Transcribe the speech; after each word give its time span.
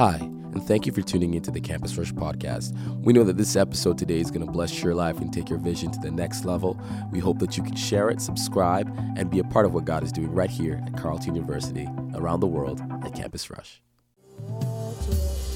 Hi, 0.00 0.16
and 0.16 0.62
thank 0.66 0.86
you 0.86 0.92
for 0.92 1.02
tuning 1.02 1.34
into 1.34 1.50
the 1.50 1.60
Campus 1.60 1.94
Rush 1.98 2.10
podcast. 2.10 2.74
We 3.02 3.12
know 3.12 3.22
that 3.24 3.36
this 3.36 3.54
episode 3.54 3.98
today 3.98 4.18
is 4.18 4.30
going 4.30 4.46
to 4.46 4.50
bless 4.50 4.82
your 4.82 4.94
life 4.94 5.18
and 5.18 5.30
take 5.30 5.50
your 5.50 5.58
vision 5.58 5.90
to 5.90 6.00
the 6.00 6.10
next 6.10 6.46
level. 6.46 6.80
We 7.12 7.18
hope 7.18 7.38
that 7.40 7.58
you 7.58 7.62
can 7.62 7.76
share 7.76 8.08
it, 8.08 8.22
subscribe, 8.22 8.90
and 9.18 9.30
be 9.30 9.40
a 9.40 9.44
part 9.44 9.66
of 9.66 9.74
what 9.74 9.84
God 9.84 10.02
is 10.02 10.10
doing 10.10 10.32
right 10.32 10.48
here 10.48 10.82
at 10.86 10.96
Carleton 10.96 11.34
University, 11.34 11.86
around 12.14 12.40
the 12.40 12.46
world 12.46 12.80
at 13.04 13.14
Campus 13.14 13.50
Rush. 13.50 13.82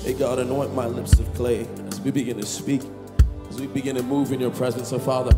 Hey, 0.03 0.13
God, 0.13 0.39
anoint 0.39 0.75
my 0.75 0.89
lips 0.89 1.19
of 1.19 1.33
clay 1.33 1.67
as 1.87 1.99
we 2.03 2.11
begin 2.11 2.37
to 2.37 2.45
speak, 2.45 2.83
as 3.49 3.59
we 3.59 3.67
begin 3.67 3.97
to 3.97 4.03
move 4.03 4.31
in 4.31 4.41
your 4.41 4.51
presence. 4.51 4.91
So, 4.91 4.99
Father, 4.99 5.35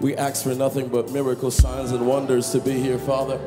we 0.00 0.14
ask 0.16 0.42
for 0.42 0.54
nothing 0.54 0.88
but 0.88 1.10
miracles, 1.12 1.56
signs, 1.56 1.92
and 1.92 2.06
wonders 2.06 2.50
to 2.50 2.60
be 2.60 2.78
here, 2.78 2.98
Father. 2.98 3.40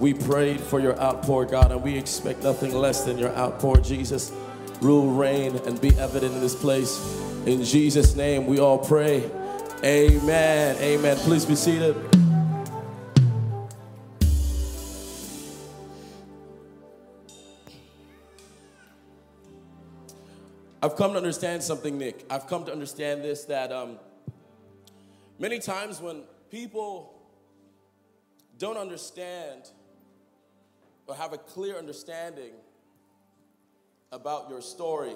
We 0.00 0.14
prayed 0.14 0.60
for 0.60 0.80
your 0.80 0.98
outpour, 0.98 1.44
God, 1.44 1.72
and 1.72 1.82
we 1.82 1.98
expect 1.98 2.42
nothing 2.42 2.74
less 2.74 3.04
than 3.04 3.18
your 3.18 3.36
outpour, 3.36 3.76
Jesus. 3.76 4.32
Rule, 4.80 5.10
reign, 5.10 5.56
and 5.66 5.78
be 5.78 5.90
evident 5.98 6.32
in 6.32 6.40
this 6.40 6.54
place. 6.54 6.98
In 7.44 7.62
Jesus' 7.62 8.16
name, 8.16 8.46
we 8.46 8.60
all 8.60 8.78
pray. 8.78 9.30
Amen. 9.84 10.76
Amen. 10.78 11.16
Please 11.18 11.44
be 11.44 11.54
seated. 11.54 11.94
I've 20.82 20.96
come 20.96 21.12
to 21.12 21.18
understand 21.18 21.62
something, 21.62 21.98
Nick. 21.98 22.24
I've 22.30 22.46
come 22.46 22.64
to 22.64 22.72
understand 22.72 23.22
this 23.22 23.44
that 23.44 23.70
um, 23.70 23.98
many 25.38 25.58
times 25.58 26.00
when 26.00 26.22
people 26.50 27.20
don't 28.56 28.78
understand 28.78 29.68
or 31.10 31.16
have 31.16 31.32
a 31.32 31.38
clear 31.38 31.76
understanding 31.76 32.52
about 34.12 34.48
your 34.48 34.60
story, 34.60 35.14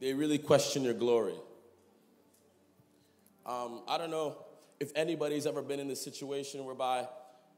they 0.00 0.14
really 0.14 0.38
question 0.38 0.82
your 0.82 0.94
glory. 0.94 1.34
Um, 3.44 3.82
I 3.86 3.98
don't 3.98 4.10
know 4.10 4.38
if 4.78 4.92
anybody's 4.96 5.46
ever 5.46 5.60
been 5.60 5.78
in 5.78 5.88
this 5.88 6.00
situation 6.00 6.64
whereby 6.64 7.06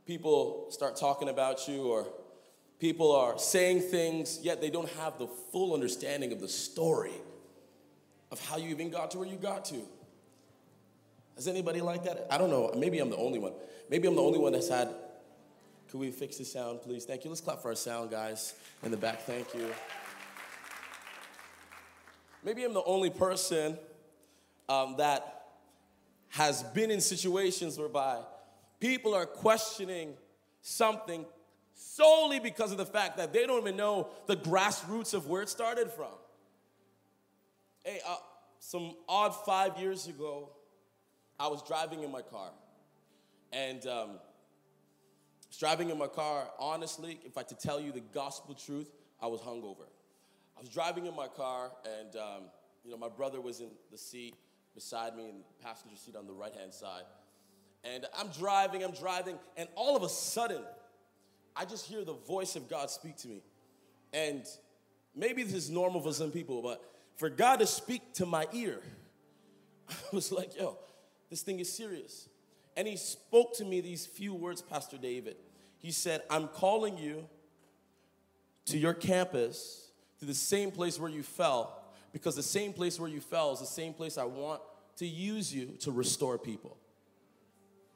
people 0.07 0.67
start 0.71 0.97
talking 0.97 1.29
about 1.29 1.69
you 1.69 1.85
or 1.85 2.09
people 2.81 3.15
are 3.15 3.39
saying 3.39 3.83
things, 3.83 4.41
yet 4.43 4.61
they 4.61 4.71
don't 4.71 4.91
have 4.91 5.19
the 5.21 5.29
full 5.53 5.75
understanding 5.75 6.33
of 6.33 6.41
the 6.41 6.49
story 6.49 7.15
of 8.33 8.45
how 8.45 8.57
you 8.57 8.71
even 8.71 8.91
got 8.91 9.13
to 9.13 9.19
where 9.19 9.29
you 9.29 9.37
got 9.37 9.65
to. 9.67 9.77
Is 11.37 11.47
anybody 11.47 11.81
like 11.81 12.03
that? 12.05 12.27
I 12.29 12.39
don't 12.39 12.51
know. 12.51 12.73
Maybe 12.77 12.99
I'm 12.99 13.11
the 13.11 13.17
only 13.17 13.39
one. 13.39 13.53
Maybe 13.89 14.09
I'm 14.09 14.17
the 14.17 14.23
only 14.23 14.41
one 14.41 14.53
that's 14.53 14.69
had. 14.69 14.89
Could 15.93 16.01
we 16.01 16.11
fix 16.11 16.39
the 16.39 16.45
sound, 16.47 16.81
please? 16.81 17.05
Thank 17.05 17.23
you. 17.23 17.29
Let's 17.29 17.43
clap 17.43 17.61
for 17.61 17.69
our 17.69 17.75
sound 17.75 18.11
guys 18.11 18.55
in 18.83 18.91
the 18.91 18.97
back. 18.97 19.25
Thank 19.25 19.53
you. 19.53 19.69
Maybe 22.43 22.65
I'm 22.65 22.73
the 22.73 22.83
only 22.85 23.11
person 23.11 23.77
um, 24.71 24.95
that 24.97 25.49
has 26.31 26.63
been 26.63 26.91
in 26.91 27.03
situations 27.03 27.79
whereby 27.79 28.21
people 28.81 29.13
are 29.13 29.27
questioning 29.27 30.15
something 30.63 31.27
solely 31.75 32.41
because 32.41 32.73
of 32.73 32.79
the 32.79 32.87
fact 32.87 33.19
that 33.19 33.35
they 33.35 33.45
don't 33.45 33.61
even 33.61 33.77
know 33.77 34.09
the 34.25 34.37
grassroots 34.37 35.13
of 35.13 35.27
where 35.27 35.43
it 35.43 35.51
started 35.51 35.91
from. 35.91 36.15
Hey, 37.85 38.01
uh, 38.09 38.17
some 38.61 38.95
odd 39.07 39.33
five 39.45 39.77
years 39.77 40.07
ago, 40.07 40.53
I 41.39 41.49
was 41.49 41.63
driving 41.63 42.03
in 42.03 42.11
my 42.11 42.23
car, 42.23 42.49
and 43.53 43.87
um, 43.87 44.11
driving 45.59 45.91
in 45.91 45.99
my 45.99 46.07
car. 46.07 46.49
Honestly, 46.59 47.21
if 47.25 47.37
I 47.37 47.43
could 47.43 47.59
tell 47.59 47.81
you 47.81 47.93
the 47.93 48.01
gospel 48.01 48.55
truth, 48.55 48.91
I 49.21 49.27
was 49.27 49.41
hungover. 49.41 49.87
I 50.57 50.61
was 50.61 50.69
driving 50.69 51.07
in 51.07 51.17
my 51.17 51.29
car, 51.29 51.71
and 51.85 52.17
um, 52.17 52.43
you 52.85 52.91
know 52.91 52.97
my 52.97 53.09
brother 53.09 53.41
was 53.41 53.61
in 53.61 53.71
the 53.91 53.99
seat 53.99 54.35
beside 54.75 55.17
me, 55.17 55.29
in 55.29 55.39
the 55.39 55.65
passenger 55.65 55.97
seat 55.97 56.17
on 56.17 56.27
the 56.27 56.33
right 56.33 56.55
hand 56.55 56.73
side. 56.73 57.05
And 57.85 58.07
I'm 58.17 58.29
driving, 58.29 58.85
I'm 58.85 58.93
driving, 58.93 59.39
and 59.57 59.69
all 59.75 59.97
of 59.97 60.03
a 60.03 60.09
sudden, 60.09 60.63
I 61.57 61.65
just 61.65 61.87
hear 61.87 62.05
the 62.05 62.15
voice 62.15 62.57
of 62.57 62.69
God 62.69 62.91
speak 62.91 63.17
to 63.19 63.29
me. 63.29 63.43
And 64.13 64.47
maybe 65.15 65.43
this 65.43 65.55
is 65.55 65.71
normal 65.71 66.01
for 66.01 66.13
some 66.13 66.31
people, 66.31 66.63
but 66.63 66.83
for 67.17 67.29
God 67.29 67.59
to 67.59 67.67
speak 67.67 68.15
to 68.15 68.27
my 68.27 68.47
ear, 68.53 68.79
I 69.91 69.95
was 70.13 70.31
like, 70.31 70.57
yo, 70.57 70.79
this 71.29 71.43
thing 71.43 71.59
is 71.59 71.73
serious. 71.73 72.29
And 72.77 72.89
he 72.89 72.97
spoke 72.97 73.57
to 73.57 73.65
me 73.65 73.81
these 73.81 74.07
few 74.07 74.33
words, 74.35 74.63
Pastor 74.63 74.97
David. 74.97 75.37
He 75.83 75.91
said, 75.91 76.23
I'm 76.31 76.49
calling 76.49 76.97
you 76.97 77.27
to 78.67 78.79
your 78.79 78.95
campus, 78.95 79.91
to 80.21 80.25
the 80.25 80.35
same 80.35 80.71
place 80.71 80.99
where 80.99 81.11
you 81.11 81.25
fell, 81.25 81.83
because 82.13 82.37
the 82.37 82.43
same 82.43 82.73
place 82.73 83.01
where 83.01 83.11
you 83.11 83.21
fell 83.21 83.53
is 83.53 83.59
the 83.59 83.67
same 83.67 83.93
place 83.93 84.17
I 84.17 84.25
want 84.25 84.63
to 84.97 85.07
use 85.07 85.53
you 85.53 85.77
to 85.81 85.91
restore 85.91 86.39
people. 86.39 86.77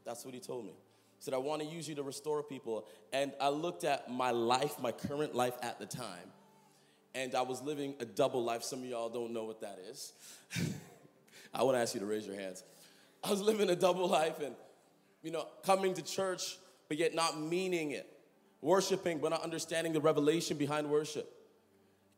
That's 0.05 0.25
what 0.25 0.35
he 0.35 0.41
told 0.41 0.65
me. 0.65 0.73
He 0.73 1.23
said, 1.23 1.33
I 1.33 1.39
want 1.39 1.63
to 1.63 1.69
use 1.69 1.89
you 1.89 1.95
to 1.95 2.03
restore 2.03 2.43
people. 2.43 2.87
And 3.13 3.33
I 3.41 3.49
looked 3.49 3.85
at 3.85 4.11
my 4.11 4.33
life, 4.33 4.81
my 4.81 4.93
current 4.93 5.35
life 5.35 5.55
at 5.63 5.79
the 5.79 5.87
time, 5.87 6.33
and 7.15 7.35
I 7.35 7.43
was 7.43 7.63
living 7.63 7.95
a 8.01 8.05
double 8.05 8.43
life. 8.43 8.65
Some 8.65 8.81
of 8.81 8.87
y'all 8.87 9.09
don't 9.09 9.33
know 9.33 9.45
what 9.45 9.61
that 9.61 9.79
is. 9.89 10.13
I 11.55 11.63
want 11.63 11.77
to 11.77 11.81
ask 11.81 11.95
you 11.95 12.01
to 12.01 12.07
raise 12.07 12.27
your 12.27 12.37
hands. 12.37 12.65
I 13.23 13.31
was 13.31 13.41
living 13.41 13.71
a 13.71 13.77
double 13.77 14.09
life 14.09 14.41
and, 14.41 14.55
you 15.23 15.31
know, 15.31 15.47
coming 15.65 15.95
to 15.95 16.03
church, 16.03 16.59
but 16.89 16.99
yet 16.99 17.15
not 17.15 17.41
meaning 17.41 17.93
it. 17.93 18.09
Worshiping, 18.61 19.19
but 19.19 19.31
not 19.31 19.43
understanding 19.43 19.93
the 19.93 20.01
revelation 20.01 20.57
behind 20.57 20.89
worship. 20.89 21.31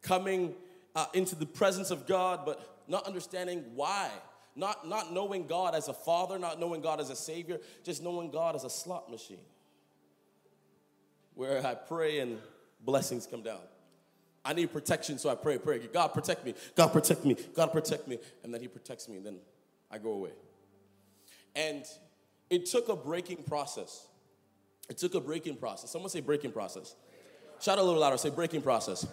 Coming 0.02 0.54
uh, 0.94 1.06
into 1.12 1.34
the 1.34 1.46
presence 1.46 1.90
of 1.90 2.06
God, 2.06 2.40
but 2.46 2.82
not 2.86 3.06
understanding 3.06 3.64
why 3.74 4.10
not, 4.58 4.88
not 4.88 5.12
knowing 5.12 5.46
God 5.46 5.76
as 5.76 5.86
a 5.86 5.92
father, 5.92 6.36
not 6.36 6.58
knowing 6.58 6.80
God 6.80 7.00
as 7.00 7.10
a 7.10 7.16
savior, 7.16 7.60
just 7.84 8.02
knowing 8.02 8.30
God 8.30 8.56
as 8.56 8.64
a 8.64 8.70
slot 8.70 9.08
machine 9.08 9.38
where 11.38 11.64
I 11.64 11.74
pray 11.74 12.18
and 12.18 12.38
blessings 12.80 13.24
come 13.24 13.42
down. 13.42 13.60
I 14.44 14.54
need 14.54 14.72
protection, 14.72 15.18
so 15.18 15.30
I 15.30 15.36
pray, 15.36 15.56
pray. 15.56 15.78
God 15.78 16.08
protect 16.08 16.44
me, 16.44 16.54
God 16.74 16.88
protect 16.88 17.24
me, 17.24 17.36
God 17.54 17.70
protect 17.70 18.08
me. 18.08 18.18
And 18.42 18.52
then 18.52 18.60
He 18.60 18.66
protects 18.66 19.08
me, 19.08 19.18
and 19.18 19.24
then 19.24 19.38
I 19.88 19.98
go 19.98 20.10
away. 20.10 20.32
And 21.54 21.84
it 22.50 22.66
took 22.66 22.88
a 22.88 22.96
breaking 22.96 23.44
process. 23.44 24.07
It 24.88 24.98
took 24.98 25.14
a 25.14 25.20
breaking 25.20 25.56
process. 25.56 25.90
Someone 25.90 26.10
say 26.10 26.20
breaking 26.20 26.52
process. 26.52 26.94
Shout 27.60 27.78
a 27.78 27.82
little 27.82 28.00
louder, 28.00 28.16
say 28.16 28.30
breaking 28.30 28.62
process. 28.62 29.06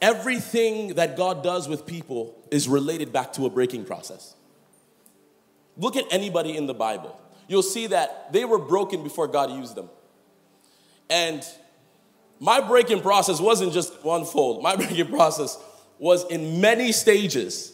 Everything 0.00 0.94
that 0.94 1.16
God 1.16 1.42
does 1.42 1.68
with 1.68 1.86
people 1.86 2.36
is 2.50 2.68
related 2.68 3.12
back 3.12 3.32
to 3.34 3.46
a 3.46 3.50
breaking 3.50 3.84
process. 3.84 4.36
Look 5.76 5.96
at 5.96 6.04
anybody 6.10 6.56
in 6.56 6.66
the 6.66 6.74
Bible. 6.74 7.18
You'll 7.48 7.62
see 7.62 7.88
that 7.88 8.32
they 8.32 8.44
were 8.44 8.58
broken 8.58 9.02
before 9.02 9.26
God 9.26 9.50
used 9.50 9.74
them. 9.74 9.88
And 11.10 11.42
my 12.38 12.60
breaking 12.60 13.00
process 13.00 13.40
wasn't 13.40 13.72
just 13.72 14.04
one 14.04 14.24
fold, 14.24 14.62
my 14.62 14.76
breaking 14.76 15.08
process 15.08 15.58
was 15.98 16.24
in 16.26 16.60
many 16.60 16.92
stages. 16.92 17.72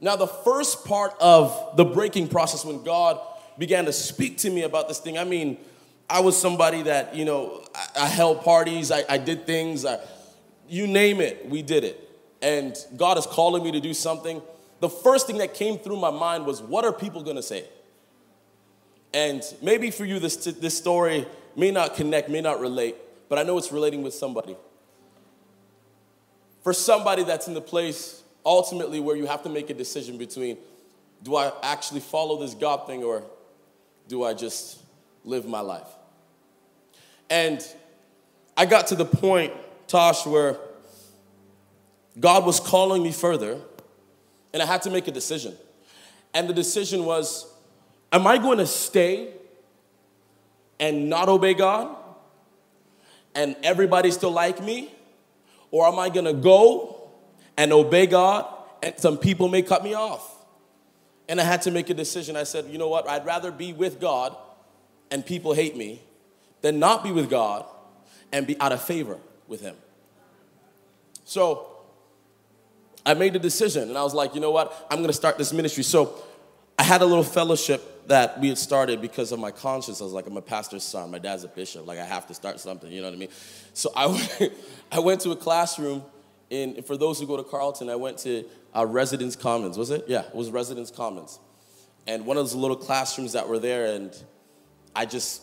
Now, 0.00 0.16
the 0.16 0.26
first 0.26 0.84
part 0.84 1.14
of 1.20 1.76
the 1.76 1.84
breaking 1.84 2.28
process, 2.28 2.64
when 2.64 2.82
God 2.82 3.18
began 3.58 3.84
to 3.84 3.92
speak 3.92 4.38
to 4.38 4.50
me 4.50 4.62
about 4.62 4.88
this 4.88 4.98
thing, 4.98 5.18
I 5.18 5.24
mean, 5.24 5.58
I 6.10 6.20
was 6.20 6.40
somebody 6.40 6.82
that, 6.82 7.14
you 7.14 7.24
know, 7.24 7.64
I, 7.74 8.02
I 8.02 8.06
held 8.06 8.42
parties, 8.42 8.90
I, 8.90 9.04
I 9.08 9.18
did 9.18 9.46
things, 9.46 9.84
I, 9.84 9.98
you 10.68 10.86
name 10.86 11.20
it, 11.20 11.48
we 11.48 11.62
did 11.62 11.84
it. 11.84 12.08
And 12.42 12.76
God 12.96 13.16
is 13.18 13.26
calling 13.26 13.62
me 13.62 13.72
to 13.72 13.80
do 13.80 13.94
something 13.94 14.42
the 14.80 14.88
first 14.88 15.26
thing 15.26 15.38
that 15.38 15.54
came 15.54 15.78
through 15.78 15.98
my 15.98 16.10
mind 16.10 16.46
was, 16.46 16.60
what 16.60 16.84
are 16.84 16.92
people 16.92 17.22
gonna 17.22 17.42
say? 17.42 17.64
And 19.12 19.42
maybe 19.62 19.90
for 19.90 20.04
you, 20.04 20.18
this, 20.18 20.36
this 20.36 20.76
story 20.76 21.26
may 21.54 21.70
not 21.70 21.94
connect, 21.94 22.28
may 22.28 22.40
not 22.40 22.60
relate, 22.60 22.96
but 23.28 23.38
I 23.38 23.42
know 23.42 23.58
it's 23.58 23.70
relating 23.70 24.02
with 24.02 24.14
somebody. 24.14 24.56
For 26.62 26.72
somebody 26.72 27.24
that's 27.24 27.46
in 27.46 27.54
the 27.54 27.60
place 27.60 28.22
ultimately 28.44 29.00
where 29.00 29.16
you 29.16 29.26
have 29.26 29.42
to 29.42 29.48
make 29.48 29.68
a 29.68 29.74
decision 29.74 30.16
between 30.16 30.56
do 31.22 31.36
I 31.36 31.52
actually 31.62 32.00
follow 32.00 32.40
this 32.40 32.54
God 32.54 32.86
thing 32.86 33.04
or 33.04 33.22
do 34.08 34.24
I 34.24 34.32
just 34.32 34.80
live 35.24 35.46
my 35.46 35.60
life? 35.60 35.88
And 37.30 37.64
I 38.56 38.66
got 38.66 38.88
to 38.88 38.96
the 38.96 39.04
point, 39.04 39.52
Tosh, 39.86 40.26
where 40.26 40.58
God 42.18 42.44
was 42.44 42.58
calling 42.58 43.02
me 43.02 43.12
further 43.12 43.58
and 44.52 44.62
I 44.62 44.66
had 44.66 44.82
to 44.82 44.90
make 44.90 45.06
a 45.06 45.12
decision. 45.12 45.54
And 46.34 46.48
the 46.48 46.52
decision 46.52 47.04
was 47.04 47.46
Am 48.12 48.26
I 48.26 48.38
going 48.38 48.58
to 48.58 48.66
stay 48.66 49.32
and 50.80 51.08
not 51.08 51.28
obey 51.28 51.54
God? 51.54 51.96
And 53.36 53.54
everybody 53.62 54.10
still 54.10 54.32
like 54.32 54.60
me? 54.60 54.92
Or 55.70 55.86
am 55.86 56.00
I 56.00 56.08
going 56.08 56.24
to 56.24 56.32
go 56.32 57.08
and 57.56 57.72
obey 57.72 58.06
God 58.06 58.52
and 58.82 58.98
some 58.98 59.16
people 59.16 59.46
may 59.46 59.62
cut 59.62 59.84
me 59.84 59.94
off? 59.94 60.28
And 61.28 61.40
I 61.40 61.44
had 61.44 61.62
to 61.62 61.70
make 61.70 61.88
a 61.88 61.94
decision. 61.94 62.34
I 62.34 62.42
said, 62.42 62.66
you 62.66 62.78
know 62.78 62.88
what? 62.88 63.08
I'd 63.08 63.24
rather 63.24 63.52
be 63.52 63.72
with 63.72 64.00
God 64.00 64.36
and 65.12 65.24
people 65.24 65.52
hate 65.52 65.76
me 65.76 66.02
than 66.62 66.78
not 66.78 67.02
be 67.02 67.12
with 67.12 67.30
God 67.30 67.64
and 68.32 68.46
be 68.46 68.58
out 68.60 68.72
of 68.72 68.82
favor 68.82 69.18
with 69.48 69.60
Him. 69.60 69.76
So 71.24 71.66
I 73.04 73.14
made 73.14 73.36
a 73.36 73.38
decision 73.38 73.88
and 73.88 73.96
I 73.96 74.02
was 74.02 74.14
like, 74.14 74.34
you 74.34 74.40
know 74.40 74.50
what? 74.50 74.86
I'm 74.90 75.00
gonna 75.00 75.12
start 75.12 75.38
this 75.38 75.52
ministry. 75.52 75.82
So 75.82 76.22
I 76.78 76.82
had 76.82 77.02
a 77.02 77.06
little 77.06 77.24
fellowship 77.24 78.08
that 78.08 78.40
we 78.40 78.48
had 78.48 78.58
started 78.58 79.00
because 79.00 79.32
of 79.32 79.38
my 79.38 79.50
conscience. 79.50 80.00
I 80.00 80.04
was 80.04 80.12
like, 80.12 80.26
I'm 80.26 80.36
a 80.36 80.42
pastor's 80.42 80.82
son. 80.82 81.10
My 81.10 81.18
dad's 81.18 81.44
a 81.44 81.48
bishop. 81.48 81.86
Like, 81.86 81.98
I 81.98 82.04
have 82.04 82.26
to 82.28 82.34
start 82.34 82.58
something. 82.58 82.90
You 82.90 83.02
know 83.02 83.08
what 83.08 83.14
I 83.14 83.18
mean? 83.18 83.28
So 83.74 83.92
I 83.94 84.06
went, 84.40 84.52
I 84.90 84.98
went 84.98 85.20
to 85.20 85.30
a 85.30 85.36
classroom. 85.36 86.02
In, 86.48 86.82
for 86.82 86.96
those 86.96 87.20
who 87.20 87.26
go 87.28 87.36
to 87.36 87.44
Carleton, 87.44 87.88
I 87.88 87.94
went 87.94 88.18
to 88.18 88.44
uh, 88.74 88.84
Residence 88.84 89.36
Commons. 89.36 89.78
Was 89.78 89.90
it? 89.90 90.06
Yeah, 90.08 90.22
it 90.22 90.34
was 90.34 90.50
Residence 90.50 90.90
Commons. 90.90 91.38
And 92.08 92.26
one 92.26 92.36
of 92.36 92.42
those 92.42 92.54
little 92.54 92.76
classrooms 92.76 93.34
that 93.34 93.48
were 93.48 93.60
there, 93.60 93.94
and 93.94 94.10
I 94.96 95.06
just, 95.06 95.42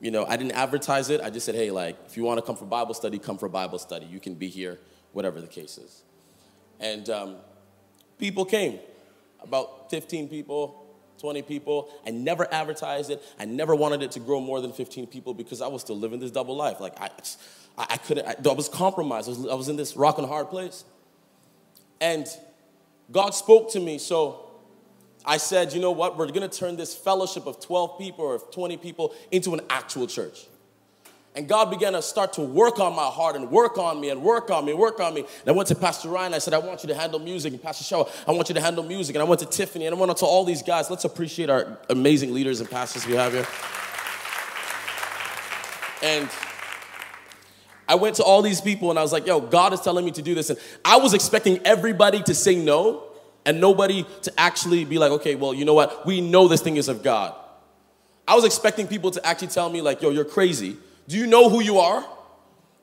you 0.00 0.10
know, 0.10 0.24
I 0.24 0.36
didn't 0.36 0.52
advertise 0.52 1.10
it. 1.10 1.20
I 1.20 1.30
just 1.30 1.46
said, 1.46 1.54
hey, 1.54 1.70
like, 1.70 1.96
if 2.06 2.16
you 2.16 2.24
want 2.24 2.38
to 2.38 2.42
come 2.42 2.56
for 2.56 2.64
Bible 2.64 2.94
study, 2.94 3.18
come 3.18 3.36
for 3.36 3.48
Bible 3.48 3.78
study. 3.78 4.06
You 4.06 4.20
can 4.20 4.34
be 4.34 4.48
here, 4.48 4.78
whatever 5.12 5.40
the 5.40 5.46
case 5.46 5.76
is. 5.76 6.02
And 6.80 7.08
um, 7.10 7.36
people 8.18 8.44
came, 8.44 8.78
about 9.42 9.90
15 9.90 10.28
people, 10.28 10.86
20 11.18 11.42
people. 11.42 11.90
I 12.06 12.10
never 12.10 12.52
advertised 12.52 13.10
it. 13.10 13.22
I 13.38 13.44
never 13.44 13.74
wanted 13.74 14.02
it 14.02 14.12
to 14.12 14.20
grow 14.20 14.40
more 14.40 14.60
than 14.60 14.72
15 14.72 15.06
people 15.06 15.34
because 15.34 15.60
I 15.60 15.66
was 15.66 15.82
still 15.82 15.98
living 15.98 16.18
this 16.18 16.30
double 16.30 16.56
life. 16.56 16.80
Like, 16.80 16.98
I, 16.98 17.10
I 17.76 17.96
couldn't, 17.98 18.26
I, 18.26 18.36
I 18.48 18.52
was 18.54 18.70
compromised. 18.70 19.28
I 19.28 19.32
was, 19.32 19.46
I 19.46 19.54
was 19.54 19.68
in 19.68 19.76
this 19.76 19.96
rock 19.96 20.16
and 20.16 20.26
hard 20.26 20.48
place. 20.48 20.84
And 22.00 22.26
God 23.12 23.30
spoke 23.30 23.72
to 23.72 23.80
me, 23.80 23.98
so 23.98 24.49
I 25.24 25.36
said, 25.36 25.72
you 25.72 25.80
know 25.80 25.90
what? 25.90 26.16
We're 26.16 26.30
gonna 26.30 26.48
turn 26.48 26.76
this 26.76 26.94
fellowship 26.94 27.46
of 27.46 27.60
12 27.60 27.98
people 27.98 28.24
or 28.24 28.38
20 28.38 28.76
people 28.78 29.14
into 29.30 29.54
an 29.54 29.60
actual 29.68 30.06
church. 30.06 30.46
And 31.36 31.48
God 31.48 31.70
began 31.70 31.92
to 31.92 32.02
start 32.02 32.32
to 32.34 32.40
work 32.40 32.80
on 32.80 32.94
my 32.96 33.06
heart 33.06 33.36
and 33.36 33.50
work 33.50 33.78
on 33.78 34.00
me 34.00 34.10
and 34.10 34.20
work 34.20 34.50
on 34.50 34.64
me 34.64 34.74
work 34.74 34.98
on 34.98 35.14
me. 35.14 35.20
And 35.20 35.48
I 35.48 35.52
went 35.52 35.68
to 35.68 35.76
Pastor 35.76 36.08
Ryan. 36.08 36.34
I 36.34 36.38
said, 36.38 36.54
I 36.54 36.58
want 36.58 36.82
you 36.82 36.88
to 36.88 36.94
handle 36.94 37.20
music. 37.20 37.52
And 37.52 37.62
Pastor 37.62 37.84
Shaw, 37.84 38.08
I 38.26 38.32
want 38.32 38.48
you 38.48 38.54
to 38.56 38.60
handle 38.60 38.82
music. 38.82 39.14
And 39.14 39.22
I 39.22 39.24
went 39.24 39.40
to 39.40 39.46
Tiffany 39.46 39.86
and 39.86 39.94
I 39.94 39.98
went 39.98 40.16
to 40.18 40.26
all 40.26 40.44
these 40.44 40.62
guys. 40.62 40.90
Let's 40.90 41.04
appreciate 41.04 41.48
our 41.48 41.78
amazing 41.88 42.34
leaders 42.34 42.60
and 42.60 42.68
pastors 42.68 43.06
we 43.06 43.14
have 43.14 43.32
here. 43.32 43.46
And 46.02 46.28
I 47.88 47.94
went 47.94 48.16
to 48.16 48.24
all 48.24 48.42
these 48.42 48.60
people 48.60 48.90
and 48.90 48.98
I 48.98 49.02
was 49.02 49.12
like, 49.12 49.26
yo, 49.26 49.40
God 49.40 49.72
is 49.72 49.80
telling 49.80 50.04
me 50.04 50.10
to 50.12 50.22
do 50.22 50.34
this. 50.34 50.50
And 50.50 50.58
I 50.84 50.96
was 50.96 51.14
expecting 51.14 51.60
everybody 51.64 52.22
to 52.24 52.34
say 52.34 52.56
no 52.56 53.09
and 53.46 53.60
nobody 53.60 54.04
to 54.22 54.40
actually 54.40 54.84
be 54.84 54.98
like, 54.98 55.12
okay, 55.12 55.34
well, 55.34 55.54
you 55.54 55.64
know 55.64 55.74
what? 55.74 56.06
We 56.06 56.20
know 56.20 56.48
this 56.48 56.60
thing 56.60 56.76
is 56.76 56.88
of 56.88 57.02
God. 57.02 57.34
I 58.28 58.34
was 58.34 58.44
expecting 58.44 58.86
people 58.86 59.10
to 59.12 59.26
actually 59.26 59.48
tell 59.48 59.68
me, 59.68 59.80
like, 59.80 60.02
yo, 60.02 60.10
you're 60.10 60.24
crazy. 60.24 60.76
Do 61.08 61.16
you 61.16 61.26
know 61.26 61.48
who 61.48 61.60
you 61.60 61.78
are? 61.78 62.06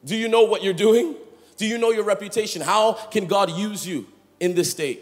Do 0.04 0.15
you 0.15 0.27
know 0.27 0.44
what 0.44 0.63
you're 0.63 0.74
doing? 0.74 1.15
Do 1.57 1.65
you 1.65 1.77
know 1.77 1.92
your 1.92 2.04
reputation? 2.04 2.62
How 2.62 2.94
can 2.94 3.25
God 3.25 3.51
use 3.51 3.88
you 3.88 4.07
in 4.39 4.56
this 4.56 4.71
state? 4.71 5.01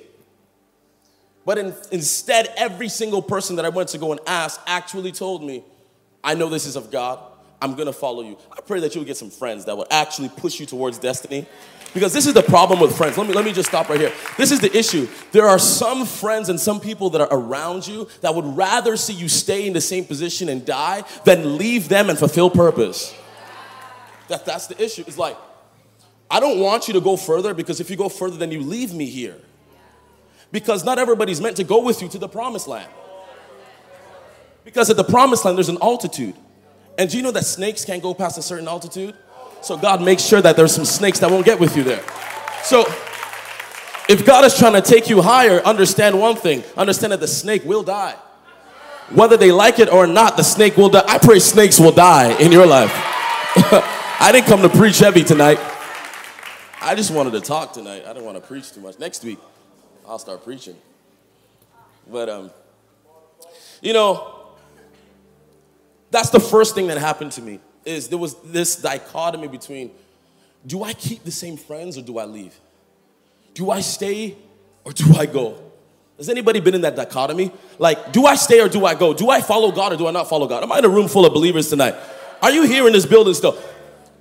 But 1.45 1.57
in, 1.57 1.75
instead, 1.91 2.53
every 2.57 2.89
single 2.89 3.21
person 3.21 3.55
that 3.57 3.65
I 3.65 3.69
went 3.69 3.89
to 3.89 3.97
go 3.97 4.11
and 4.11 4.21
ask 4.25 4.59
actually 4.65 5.11
told 5.11 5.43
me, 5.43 5.63
I 6.23 6.33
know 6.33 6.49
this 6.49 6.65
is 6.65 6.75
of 6.75 6.91
God. 6.91 7.19
I'm 7.61 7.75
gonna 7.75 7.93
follow 7.93 8.23
you. 8.23 8.37
I 8.51 8.61
pray 8.61 8.79
that 8.81 8.95
you'll 8.95 9.05
get 9.05 9.17
some 9.17 9.29
friends 9.29 9.65
that 9.65 9.75
will 9.75 9.87
actually 9.89 10.29
push 10.29 10.59
you 10.59 10.65
towards 10.65 10.99
destiny. 10.99 11.45
Because 11.95 12.11
this 12.11 12.25
is 12.25 12.33
the 12.33 12.43
problem 12.43 12.81
with 12.81 12.95
friends. 12.97 13.17
Let 13.17 13.25
me, 13.25 13.33
let 13.33 13.45
me 13.45 13.53
just 13.53 13.69
stop 13.69 13.87
right 13.87 13.99
here. 13.99 14.11
This 14.37 14.51
is 14.51 14.59
the 14.59 14.77
issue. 14.77 15.07
There 15.31 15.47
are 15.47 15.57
some 15.57 16.05
friends 16.05 16.49
and 16.49 16.59
some 16.59 16.81
people 16.81 17.09
that 17.11 17.21
are 17.21 17.29
around 17.31 17.87
you 17.87 18.09
that 18.19 18.35
would 18.35 18.45
rather 18.57 18.97
see 18.97 19.13
you 19.13 19.29
stay 19.29 19.65
in 19.65 19.71
the 19.71 19.79
same 19.79 20.03
position 20.03 20.49
and 20.49 20.65
die 20.65 21.05
than 21.23 21.57
leave 21.57 21.87
them 21.87 22.09
and 22.09 22.19
fulfill 22.19 22.49
purpose. 22.49 23.15
That, 24.27 24.45
that's 24.45 24.67
the 24.67 24.83
issue. 24.83 25.05
It's 25.07 25.17
like, 25.17 25.37
I 26.29 26.41
don't 26.41 26.59
want 26.59 26.89
you 26.89 26.93
to 26.95 27.01
go 27.01 27.15
further 27.15 27.53
because 27.53 27.79
if 27.79 27.89
you 27.89 27.95
go 27.95 28.09
further, 28.09 28.35
then 28.35 28.51
you 28.51 28.59
leave 28.59 28.93
me 28.93 29.05
here. 29.05 29.37
Because 30.51 30.83
not 30.83 30.99
everybody's 30.99 31.39
meant 31.39 31.55
to 31.57 31.63
go 31.63 31.81
with 31.81 32.01
you 32.01 32.09
to 32.09 32.17
the 32.17 32.27
promised 32.27 32.67
land. 32.67 32.91
Because 34.65 34.89
at 34.89 34.97
the 34.97 35.03
promised 35.05 35.45
land, 35.45 35.57
there's 35.57 35.69
an 35.69 35.77
altitude. 35.81 36.35
And 36.97 37.09
do 37.09 37.17
you 37.17 37.23
know 37.23 37.31
that 37.31 37.45
snakes 37.45 37.83
can't 37.83 38.01
go 38.01 38.13
past 38.13 38.37
a 38.37 38.41
certain 38.41 38.67
altitude? 38.67 39.15
So 39.61 39.77
God 39.77 40.01
makes 40.01 40.23
sure 40.23 40.41
that 40.41 40.55
there's 40.55 40.73
some 40.73 40.85
snakes 40.85 41.19
that 41.19 41.29
won't 41.29 41.45
get 41.45 41.59
with 41.59 41.75
you 41.75 41.83
there. 41.83 42.03
So 42.63 42.85
if 44.07 44.25
God 44.25 44.45
is 44.45 44.57
trying 44.57 44.73
to 44.73 44.81
take 44.81 45.09
you 45.09 45.21
higher, 45.21 45.61
understand 45.61 46.19
one 46.19 46.35
thing 46.35 46.63
understand 46.77 47.13
that 47.13 47.19
the 47.19 47.27
snake 47.27 47.63
will 47.65 47.83
die. 47.83 48.15
Whether 49.11 49.37
they 49.37 49.51
like 49.51 49.79
it 49.79 49.89
or 49.89 50.07
not, 50.07 50.35
the 50.37 50.43
snake 50.43 50.77
will 50.77 50.89
die. 50.89 51.03
I 51.07 51.17
pray 51.19 51.39
snakes 51.39 51.79
will 51.79 51.91
die 51.91 52.39
in 52.39 52.51
your 52.51 52.65
life. 52.65 52.91
I 54.19 54.29
didn't 54.31 54.47
come 54.47 54.61
to 54.61 54.69
preach 54.69 54.99
heavy 54.99 55.23
tonight. 55.23 55.59
I 56.81 56.93
just 56.95 57.11
wanted 57.11 57.31
to 57.31 57.41
talk 57.41 57.73
tonight. 57.73 58.03
I 58.05 58.13
didn't 58.13 58.25
want 58.25 58.37
to 58.37 58.47
preach 58.47 58.71
too 58.71 58.81
much. 58.81 58.99
Next 58.99 59.23
week, 59.23 59.39
I'll 60.07 60.19
start 60.19 60.43
preaching. 60.43 60.75
But, 62.11 62.29
um, 62.29 62.51
you 63.81 63.93
know, 63.93 64.34
that's 66.11 66.29
the 66.29 66.39
first 66.39 66.75
thing 66.75 66.87
that 66.87 66.97
happened 66.97 67.31
to 67.33 67.41
me 67.41 67.59
is 67.85 68.07
there 68.07 68.17
was 68.17 68.35
this 68.41 68.75
dichotomy 68.75 69.47
between 69.47 69.91
do 70.65 70.83
I 70.83 70.93
keep 70.93 71.23
the 71.23 71.31
same 71.31 71.57
friends 71.57 71.97
or 71.97 72.01
do 72.01 72.17
I 72.17 72.25
leave? 72.25 72.59
Do 73.53 73.69
I 73.69 73.81
stay 73.81 74.35
or 74.83 74.91
do 74.91 75.15
I 75.15 75.25
go? 75.25 75.61
Has 76.17 76.29
anybody 76.29 76.59
been 76.59 76.73
in 76.73 76.81
that 76.81 76.95
dichotomy? 76.95 77.51
Like, 77.77 78.11
do 78.11 78.25
I 78.25 78.35
stay 78.35 78.61
or 78.61 78.69
do 78.69 78.85
I 78.85 78.95
go? 78.95 79.13
Do 79.13 79.29
I 79.29 79.41
follow 79.41 79.71
God 79.71 79.93
or 79.93 79.97
do 79.97 80.07
I 80.07 80.11
not 80.11 80.29
follow 80.29 80.47
God? 80.47 80.63
Am 80.63 80.71
I 80.71 80.79
in 80.79 80.85
a 80.85 80.89
room 80.89 81.07
full 81.07 81.25
of 81.25 81.33
believers 81.33 81.69
tonight? 81.69 81.95
Are 82.41 82.51
you 82.51 82.63
here 82.63 82.87
in 82.87 82.93
this 82.93 83.05
building 83.05 83.33
still? 83.33 83.57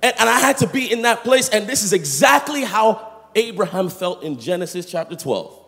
And, 0.03 0.13
and 0.19 0.29
I 0.29 0.39
had 0.39 0.57
to 0.57 0.67
be 0.67 0.91
in 0.91 1.03
that 1.03 1.23
place, 1.23 1.49
and 1.49 1.67
this 1.67 1.83
is 1.83 1.93
exactly 1.93 2.63
how 2.63 3.13
Abraham 3.33 3.89
felt 3.89 4.23
in 4.23 4.39
Genesis 4.39 4.85
chapter 4.85 5.15
12. 5.15 5.64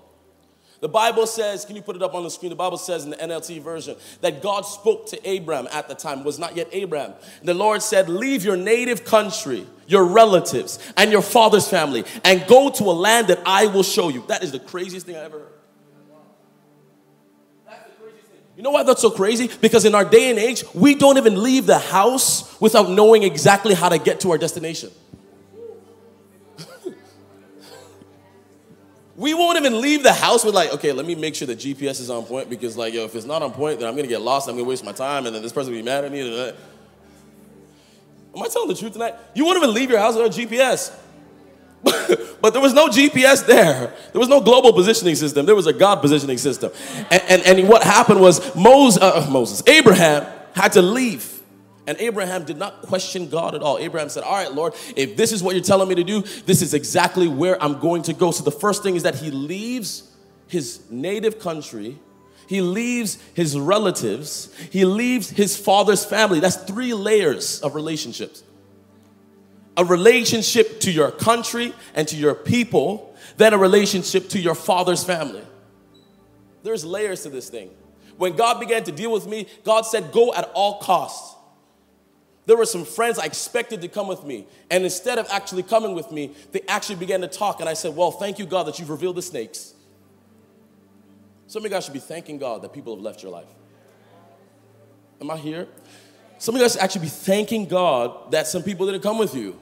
The 0.80 0.90
Bible 0.90 1.26
says, 1.26 1.66
can 1.66 1.76
you 1.76 1.82
put 1.82 1.96
it 1.96 2.04
up 2.04 2.14
on 2.14 2.24
the 2.24 2.30
screen? 2.30 2.52
The 2.52 2.56
Bible 2.56 2.78
says 2.78 3.04
in 3.04 3.10
the 3.10 3.16
NLT 3.16 3.62
version 3.62 3.96
that 4.22 4.44
God 4.44 4.62
spoke 4.62 5.08
to 5.08 5.30
Abraham 5.30 5.68
at 5.72 5.88
the 5.88 5.96
time, 5.96 6.24
was 6.24 6.38
not 6.38 6.56
yet 6.56 6.70
Abraham. 6.72 7.14
The 7.44 7.56
Lord 7.56 7.82
said, 7.82 8.10
Leave 8.10 8.44
your 8.44 8.58
native 8.58 9.04
country, 9.04 9.66
your 9.88 10.06
relatives, 10.06 10.78
and 10.96 11.12
your 11.12 11.24
father's 11.24 11.68
family, 11.68 12.06
and 12.24 12.46
go 12.48 12.70
to 12.70 12.84
a 12.84 12.94
land 12.94 13.28
that 13.28 13.40
I 13.46 13.68
will 13.68 13.84
show 13.84 14.10
you. 14.10 14.24
That 14.28 14.44
is 14.44 14.52
the 14.52 14.60
craziest 14.60 15.06
thing 15.06 15.16
I 15.16 15.24
ever 15.24 15.40
heard. 15.40 15.48
You 18.58 18.64
know 18.64 18.72
why 18.72 18.82
that's 18.82 19.02
so 19.02 19.12
crazy? 19.12 19.52
Because 19.62 19.86
in 19.86 19.94
our 19.94 20.04
day 20.04 20.32
and 20.32 20.40
age, 20.40 20.64
we 20.74 20.96
don't 20.96 21.18
even 21.18 21.44
leave 21.44 21.68
the 21.68 21.78
house 21.78 22.60
without 22.60 22.90
knowing 22.90 23.22
exactly 23.22 23.76
how 23.76 23.88
to 23.88 24.00
get 24.00 24.20
to 24.22 24.32
our 24.32 24.38
destination. 24.40 24.90
We 29.18 29.34
won't 29.34 29.58
even 29.58 29.82
leave 29.82 30.04
the 30.04 30.14
house 30.14 30.46
with 30.46 30.54
like, 30.54 30.72
okay, 30.76 30.92
let 30.92 31.06
me 31.06 31.16
make 31.16 31.34
sure 31.34 31.48
the 31.48 31.56
GPS 31.56 32.00
is 32.00 32.10
on 32.12 32.24
point 32.24 32.50
because 32.50 32.78
like, 32.78 32.94
yo, 32.94 33.04
if 33.04 33.16
it's 33.16 33.26
not 33.26 33.42
on 33.42 33.52
point, 33.52 33.80
then 33.80 33.90
I'm 33.90 33.96
gonna 33.96 34.08
get 34.08 34.22
lost. 34.22 34.48
I'm 34.48 34.56
gonna 34.56 34.70
waste 34.70 34.86
my 34.86 34.92
time, 34.92 35.26
and 35.26 35.36
then 35.36 35.42
this 35.42 35.52
person 35.52 35.74
will 35.74 35.80
be 35.80 35.84
mad 35.84 36.06
at 36.06 36.12
me. 36.12 36.22
Am 36.22 36.54
I 38.44 38.48
telling 38.48 38.68
the 38.68 38.76
truth 38.76 38.94
tonight? 38.94 39.16
You 39.34 39.44
won't 39.44 39.58
even 39.58 39.74
leave 39.74 39.90
your 39.90 40.00
house 40.00 40.16
without 40.16 40.32
GPS. 40.32 40.96
but 42.42 42.52
there 42.52 42.62
was 42.62 42.74
no 42.74 42.88
GPS 42.88 43.46
there. 43.46 43.94
There 44.12 44.20
was 44.20 44.30
no 44.30 44.42
global 44.42 44.74
positioning 44.74 45.16
system. 45.16 45.48
There 45.48 45.56
was 45.56 45.66
a 45.66 45.74
God 45.74 46.02
positioning 46.02 46.38
system. 46.38 46.72
And, 47.10 47.24
and, 47.28 47.42
and 47.46 47.70
what 47.70 47.84
happened 47.84 48.22
was 48.22 48.56
Moses, 48.56 49.02
uh, 49.02 49.28
Moses, 49.32 49.64
Abraham 49.68 50.28
had 50.54 50.74
to 50.74 50.82
leave. 50.84 51.37
And 51.88 51.98
Abraham 52.00 52.44
did 52.44 52.58
not 52.58 52.82
question 52.82 53.30
God 53.30 53.56
at 53.56 53.64
all. 53.64 53.78
Abraham 53.80 54.10
said, 54.10 54.24
All 54.24 54.34
right, 54.34 54.54
Lord, 54.54 54.74
if 54.98 55.16
this 55.16 55.32
is 55.32 55.42
what 55.42 55.56
you're 55.56 55.64
telling 55.64 55.88
me 55.88 55.96
to 55.96 56.04
do, 56.04 56.22
this 56.46 56.62
is 56.62 56.74
exactly 56.74 57.30
where 57.30 57.62
I'm 57.64 57.80
going 57.80 58.04
to 58.04 58.14
go. 58.14 58.32
So 58.32 58.44
the 58.44 58.52
first 58.52 58.84
thing 58.84 58.98
is 58.98 59.04
that 59.04 59.16
he 59.16 59.32
leaves 59.32 60.14
his 60.48 60.82
native 60.92 61.40
country, 61.40 61.98
he 62.48 62.62
leaves 62.62 63.18
his 63.34 63.58
relatives, 63.58 64.54
he 64.70 64.84
leaves 64.84 65.30
his 65.30 65.58
father's 65.58 66.04
family. 66.04 66.42
That's 66.42 66.58
three 66.58 66.94
layers 66.94 67.62
of 67.62 67.74
relationships 67.74 68.44
a 69.78 69.86
relationship 69.86 70.80
to 70.82 70.92
your 70.92 71.12
country 71.12 71.72
and 71.94 72.08
to 72.08 72.16
your 72.16 72.34
people, 72.34 73.16
then 73.38 73.54
a 73.54 73.58
relationship 73.58 74.28
to 74.30 74.40
your 74.40 74.56
father's 74.56 75.04
family. 75.04 75.44
There's 76.64 76.84
layers 76.84 77.22
to 77.24 77.30
this 77.30 77.50
thing. 77.50 77.70
When 78.18 78.36
God 78.36 78.60
began 78.60 78.84
to 78.86 78.92
deal 78.92 79.12
with 79.12 79.28
me, 79.28 79.48
God 79.64 79.84
said, 79.84 80.12
Go 80.12 80.34
at 80.34 80.50
all 80.56 80.80
costs. 80.80 81.36
There 82.48 82.56
were 82.56 82.66
some 82.66 82.86
friends 82.86 83.20
I 83.20 83.26
expected 83.26 83.82
to 83.82 83.90
come 83.90 84.08
with 84.08 84.24
me. 84.24 84.48
And 84.72 84.86
instead 84.86 85.20
of 85.20 85.28
actually 85.30 85.64
coming 85.64 85.94
with 85.94 86.12
me, 86.14 86.34
they 86.54 86.62
actually 86.70 86.96
began 86.96 87.20
to 87.22 87.28
talk. 87.28 87.60
And 87.60 87.68
I 87.68 87.74
said, 87.74 87.96
Well, 87.96 88.10
thank 88.10 88.40
you, 88.40 88.46
God, 88.46 88.64
that 88.64 88.80
you've 88.80 88.90
revealed 88.90 89.18
the 89.18 89.22
snakes. 89.22 89.74
Some 91.46 91.62
of 91.62 91.66
you 91.66 91.70
guys 91.70 91.84
should 91.84 91.94
be 91.94 92.00
thanking 92.00 92.38
God 92.38 92.62
that 92.62 92.74
people 92.74 92.96
have 92.96 93.04
left 93.04 93.22
your 93.22 93.34
life. 93.34 93.50
Am 95.20 95.30
I 95.30 95.38
here? 95.38 95.68
Some 96.38 96.56
of 96.56 96.62
you 96.62 96.66
guys 96.66 96.74
should 96.74 96.82
actually 96.82 97.02
be 97.02 97.10
thanking 97.10 97.66
God 97.66 98.32
that 98.32 98.48
some 98.48 98.64
people 98.64 98.86
didn't 98.86 99.02
come 99.02 99.18
with 99.18 99.36
you. 99.36 99.60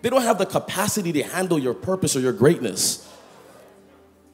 They 0.00 0.08
don't 0.08 0.22
have 0.22 0.38
the 0.38 0.46
capacity 0.46 1.12
to 1.12 1.22
handle 1.22 1.58
your 1.58 1.74
purpose 1.74 2.16
or 2.16 2.20
your 2.20 2.32
greatness. 2.32 3.06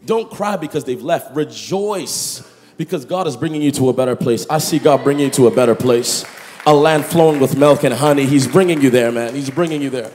Don't 0.04 0.30
cry 0.30 0.56
because 0.56 0.84
they've 0.84 1.02
left. 1.02 1.34
Rejoice 1.34 2.48
because 2.76 3.04
God 3.04 3.26
is 3.26 3.36
bringing 3.36 3.62
you 3.62 3.72
to 3.72 3.88
a 3.88 3.92
better 3.92 4.14
place. 4.14 4.46
I 4.48 4.58
see 4.58 4.78
God 4.78 5.02
bringing 5.02 5.26
you 5.26 5.30
to 5.32 5.48
a 5.48 5.50
better 5.50 5.74
place 5.74 6.24
a 6.70 6.74
land 6.74 7.04
flowing 7.04 7.40
with 7.40 7.56
milk 7.56 7.82
and 7.82 7.92
honey. 7.92 8.26
He's 8.26 8.46
bringing 8.46 8.80
you 8.80 8.90
there, 8.90 9.10
man. 9.10 9.34
He's 9.34 9.50
bringing 9.50 9.82
you 9.82 9.90
there. 9.90 10.12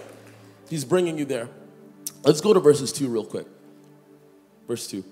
He's 0.70 0.86
bringing 0.86 1.18
you 1.18 1.26
there. 1.26 1.50
Let's 2.24 2.40
go 2.42 2.54
to 2.54 2.60
verses 2.60 2.92
2 2.94 3.08
real 3.10 3.26
quick. 3.26 3.46
Verse 4.68 4.88
2. 4.88 5.04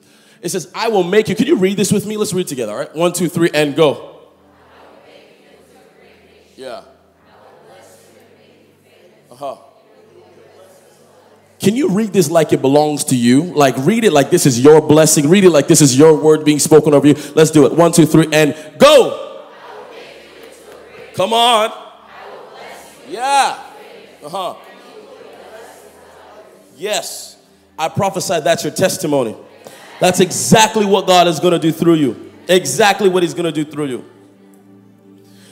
It 0.41 0.49
says, 0.49 0.71
I 0.73 0.87
will 0.87 1.03
make 1.03 1.27
you. 1.27 1.35
Can 1.35 1.47
you 1.47 1.57
read 1.57 1.77
this 1.77 1.91
with 1.91 2.05
me? 2.05 2.17
Let's 2.17 2.33
read 2.33 2.47
together, 2.47 2.71
all 2.71 2.77
right? 2.79 2.95
One, 2.95 3.13
two, 3.13 3.29
three, 3.29 3.49
and 3.53 3.75
go. 3.75 4.21
Yeah. 6.55 6.83
Uh 9.31 9.35
huh. 9.35 9.55
Can 11.59 11.75
you 11.75 11.89
read 11.89 12.11
this 12.11 12.29
like 12.29 12.51
it 12.51 12.61
belongs 12.61 13.05
to 13.05 13.15
you? 13.15 13.43
Like, 13.43 13.75
read 13.79 14.03
it 14.03 14.11
like 14.11 14.29
this 14.29 14.45
is 14.45 14.59
your 14.59 14.81
blessing. 14.81 15.29
Read 15.29 15.45
it 15.45 15.49
like 15.49 15.67
this 15.67 15.81
is 15.81 15.97
your 15.97 16.13
word 16.13 16.43
being 16.43 16.59
spoken 16.59 16.93
over 16.93 17.07
you. 17.07 17.15
Let's 17.35 17.51
do 17.51 17.65
it. 17.65 17.73
One, 17.73 17.93
two, 17.93 18.05
three, 18.05 18.27
and 18.33 18.55
go. 18.79 19.32
Come 21.13 21.33
on. 21.33 21.71
Yeah. 23.07 23.63
Uh 24.23 24.29
huh. 24.29 24.55
Yes. 26.77 27.37
I 27.77 27.89
prophesy 27.89 28.39
that's 28.39 28.63
your 28.63 28.73
testimony. 28.73 29.35
That's 29.99 30.19
exactly 30.19 30.85
what 30.85 31.07
God 31.07 31.27
is 31.27 31.39
going 31.39 31.53
to 31.53 31.59
do 31.59 31.71
through 31.71 31.95
you. 31.95 32.31
Exactly 32.47 33.09
what 33.09 33.23
He's 33.23 33.33
going 33.33 33.45
to 33.45 33.51
do 33.51 33.69
through 33.69 33.85
you. 33.85 34.05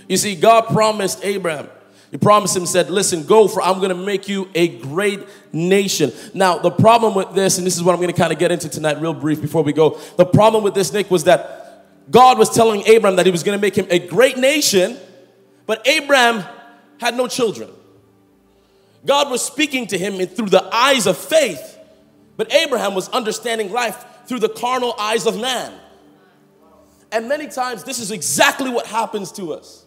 You 0.08 0.18
see, 0.18 0.36
God 0.36 0.68
promised 0.68 1.24
Abraham, 1.24 1.70
He 2.12 2.18
promised 2.18 2.56
him, 2.56 2.66
said, 2.66 2.90
Listen, 2.90 3.24
go, 3.24 3.48
for 3.48 3.62
I'm 3.62 3.78
going 3.78 3.90
to 3.90 3.96
make 3.96 4.28
you 4.28 4.50
a 4.54 4.68
great 4.80 5.22
nation. 5.54 6.12
Now, 6.34 6.58
the 6.58 6.72
problem 6.72 7.16
with 7.16 7.34
this, 7.34 7.58
and 7.58 7.66
this 7.66 7.78
is 7.78 7.84
what 7.84 7.94
I'm 7.94 8.02
going 8.02 8.14
to 8.14 8.20
kind 8.20 8.34
of 8.34 8.40
get 8.40 8.52
into 8.52 8.68
tonight, 8.68 9.00
real 9.00 9.14
brief 9.14 9.42
before 9.42 9.64
we 9.64 9.72
go. 9.72 9.98
The 10.18 10.26
problem 10.26 10.64
with 10.64 10.74
this, 10.74 10.92
Nick, 10.92 11.10
was 11.10 11.24
that 11.24 11.88
God 12.12 12.38
was 12.38 12.54
telling 12.54 12.82
Abraham 12.88 13.16
that 13.16 13.26
He 13.26 13.32
was 13.32 13.44
going 13.44 13.58
to 13.58 13.62
make 13.62 13.76
him 13.76 13.88
a 13.90 14.00
great 14.00 14.38
nation, 14.38 14.98
but 15.72 15.88
Abraham 15.88 16.44
had 17.00 17.16
no 17.16 17.30
children. 17.30 17.70
God 19.06 19.32
was 19.32 19.42
speaking 19.42 19.88
to 19.88 19.98
him 19.98 20.18
through 20.28 20.50
the 20.50 20.62
eyes 20.76 21.08
of 21.08 21.16
faith, 21.18 21.80
but 22.36 22.54
Abraham 22.54 22.94
was 22.94 23.08
understanding 23.08 23.72
life 23.72 24.04
through 24.26 24.40
the 24.40 24.50
carnal 24.50 24.94
eyes 25.00 25.26
of 25.26 25.40
man. 25.40 25.72
And 27.10 27.30
many 27.30 27.48
times, 27.48 27.86
this 27.86 28.00
is 28.00 28.12
exactly 28.12 28.70
what 28.70 28.86
happens 28.86 29.32
to 29.32 29.54
us. 29.54 29.86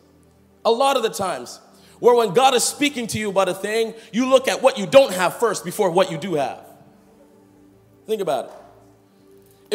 A 0.65 0.73
lot 0.73 0.97
of 0.97 1.03
the 1.03 1.11
times, 1.11 1.61
where 1.99 2.15
when 2.15 2.33
God 2.33 2.55
is 2.55 2.65
speaking 2.65 3.07
to 3.09 3.19
you 3.19 3.29
about 3.29 3.51
a 3.51 3.55
thing, 3.55 3.93
you 4.11 4.27
look 4.27 4.49
at 4.49 4.63
what 4.63 4.79
you 4.79 4.87
don't 4.87 5.13
have 5.13 5.37
first 5.37 5.67
before 5.67 5.91
what 5.91 6.11
you 6.11 6.17
do 6.17 6.37
have. 6.37 6.65
Think 8.07 8.23
about 8.23 8.47
it. 8.47 8.53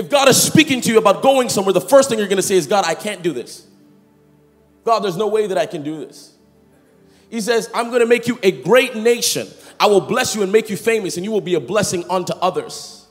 If 0.05 0.09
God 0.09 0.27
is 0.27 0.41
speaking 0.41 0.81
to 0.81 0.91
you 0.91 0.97
about 0.97 1.21
going 1.21 1.49
somewhere, 1.49 1.73
the 1.73 1.81
first 1.81 2.09
thing 2.09 2.17
you're 2.17 2.27
gonna 2.27 2.41
say 2.41 2.55
is, 2.55 2.65
God, 2.65 2.83
I 2.83 2.95
can't 2.95 3.21
do 3.21 3.31
this. 3.31 3.68
God, 4.89 5.03
there's 5.03 5.17
no 5.17 5.27
way 5.27 5.45
that 5.45 5.57
I 5.57 5.67
can 5.67 5.83
do 5.83 6.03
this. 6.03 6.33
He 7.29 7.41
says, 7.41 7.69
I'm 7.75 7.91
gonna 7.91 8.07
make 8.07 8.27
you 8.27 8.39
a 8.41 8.51
great 8.51 8.95
nation. 8.95 9.47
I 9.79 9.85
will 9.85 10.01
bless 10.01 10.35
you 10.35 10.41
and 10.41 10.51
make 10.51 10.71
you 10.71 10.77
famous, 10.77 11.15
and 11.15 11.23
you 11.23 11.31
will 11.31 11.41
be 11.41 11.53
a 11.53 11.59
blessing 11.59 12.03
unto 12.09 12.33
others. 12.33 13.05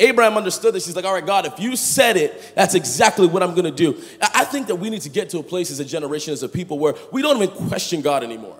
Abraham 0.00 0.38
understood 0.38 0.74
this. 0.74 0.86
He's 0.86 0.96
like, 0.96 1.04
all 1.04 1.12
right, 1.12 1.24
God, 1.24 1.44
if 1.44 1.60
you 1.60 1.76
said 1.76 2.16
it, 2.16 2.54
that's 2.56 2.74
exactly 2.74 3.26
what 3.26 3.42
I'm 3.42 3.50
going 3.50 3.66
to 3.66 3.70
do. 3.70 4.02
I 4.22 4.46
think 4.46 4.68
that 4.68 4.76
we 4.76 4.88
need 4.88 5.02
to 5.02 5.10
get 5.10 5.28
to 5.30 5.38
a 5.38 5.42
place 5.42 5.70
as 5.70 5.80
a 5.80 5.84
generation, 5.84 6.32
as 6.32 6.42
a 6.42 6.48
people, 6.48 6.78
where 6.78 6.94
we 7.12 7.20
don't 7.20 7.40
even 7.42 7.54
question 7.68 8.00
God 8.00 8.24
anymore. 8.24 8.56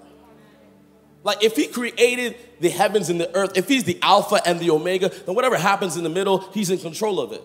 Like, 1.25 1.43
if 1.43 1.57
He 1.57 1.69
created 1.69 2.37
the 2.61 2.69
heavens 2.69 3.09
and 3.09 3.19
the 3.19 3.35
earth, 3.35 3.57
if 3.57 3.67
He's 3.67 3.85
the 3.85 3.99
Alpha 4.03 4.43
and 4.45 4.61
the 4.61 4.71
Omega, 4.71 5.09
then 5.09 5.35
whatever 5.35 5.57
happens 5.57 5.97
in 5.97 6.05
the 6.05 6.11
middle, 6.11 6.41
He's 6.53 6.69
in 6.69 6.79
control 6.79 7.19
of 7.19 7.33
it. 7.33 7.43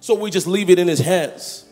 So 0.00 0.14
we 0.14 0.30
just 0.30 0.46
leave 0.46 0.68
it 0.68 0.78
in 0.78 0.88
His 0.88 1.00
hands. 1.00 1.64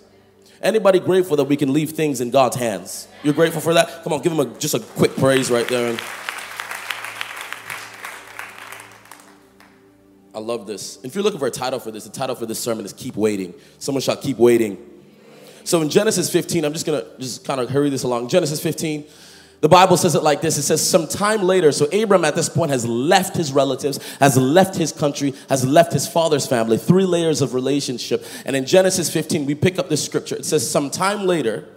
Anybody 0.60 0.98
grateful 0.98 1.36
that 1.36 1.44
we 1.44 1.56
can 1.56 1.72
leave 1.72 1.92
things 1.92 2.20
in 2.20 2.30
God's 2.30 2.56
hands? 2.56 3.06
You're 3.22 3.34
grateful 3.34 3.60
for 3.60 3.74
that? 3.74 4.02
Come 4.02 4.12
on, 4.12 4.22
give 4.22 4.32
Him 4.32 4.40
a, 4.40 4.58
just 4.58 4.74
a 4.74 4.80
quick 4.80 5.14
praise 5.16 5.50
right 5.50 5.68
there. 5.68 5.96
I 10.34 10.40
love 10.40 10.66
this. 10.66 10.98
If 11.02 11.14
you're 11.14 11.24
looking 11.24 11.40
for 11.40 11.48
a 11.48 11.50
title 11.50 11.80
for 11.80 11.90
this, 11.90 12.04
the 12.04 12.10
title 12.10 12.36
for 12.36 12.46
this 12.46 12.58
sermon 12.58 12.84
is 12.84 12.92
Keep 12.92 13.16
Waiting. 13.16 13.54
Someone 13.78 14.02
shall 14.02 14.16
keep 14.16 14.38
waiting. 14.38 14.78
So 15.64 15.82
in 15.82 15.90
Genesis 15.90 16.30
15, 16.30 16.64
I'm 16.64 16.72
just 16.72 16.86
gonna 16.86 17.04
just 17.18 17.44
kind 17.44 17.60
of 17.60 17.70
hurry 17.70 17.90
this 17.90 18.02
along. 18.02 18.28
Genesis 18.28 18.62
15, 18.62 19.04
the 19.60 19.68
Bible 19.68 19.96
says 19.96 20.14
it 20.14 20.22
like 20.22 20.40
this 20.40 20.56
it 20.56 20.62
says, 20.62 20.88
Some 20.88 21.08
time 21.08 21.42
later, 21.42 21.72
so 21.72 21.86
Abram 21.86 22.24
at 22.24 22.36
this 22.36 22.48
point 22.48 22.70
has 22.70 22.86
left 22.86 23.36
his 23.36 23.52
relatives, 23.52 23.98
has 24.18 24.36
left 24.36 24.76
his 24.76 24.92
country, 24.92 25.34
has 25.48 25.66
left 25.66 25.92
his 25.92 26.06
father's 26.06 26.46
family, 26.46 26.78
three 26.78 27.04
layers 27.04 27.42
of 27.42 27.54
relationship. 27.54 28.24
And 28.44 28.54
in 28.54 28.66
Genesis 28.66 29.12
15, 29.12 29.46
we 29.46 29.54
pick 29.54 29.78
up 29.78 29.88
this 29.88 30.04
scripture. 30.04 30.36
It 30.36 30.44
says, 30.44 30.68
Some 30.68 30.90
time 30.90 31.26
later, 31.26 31.68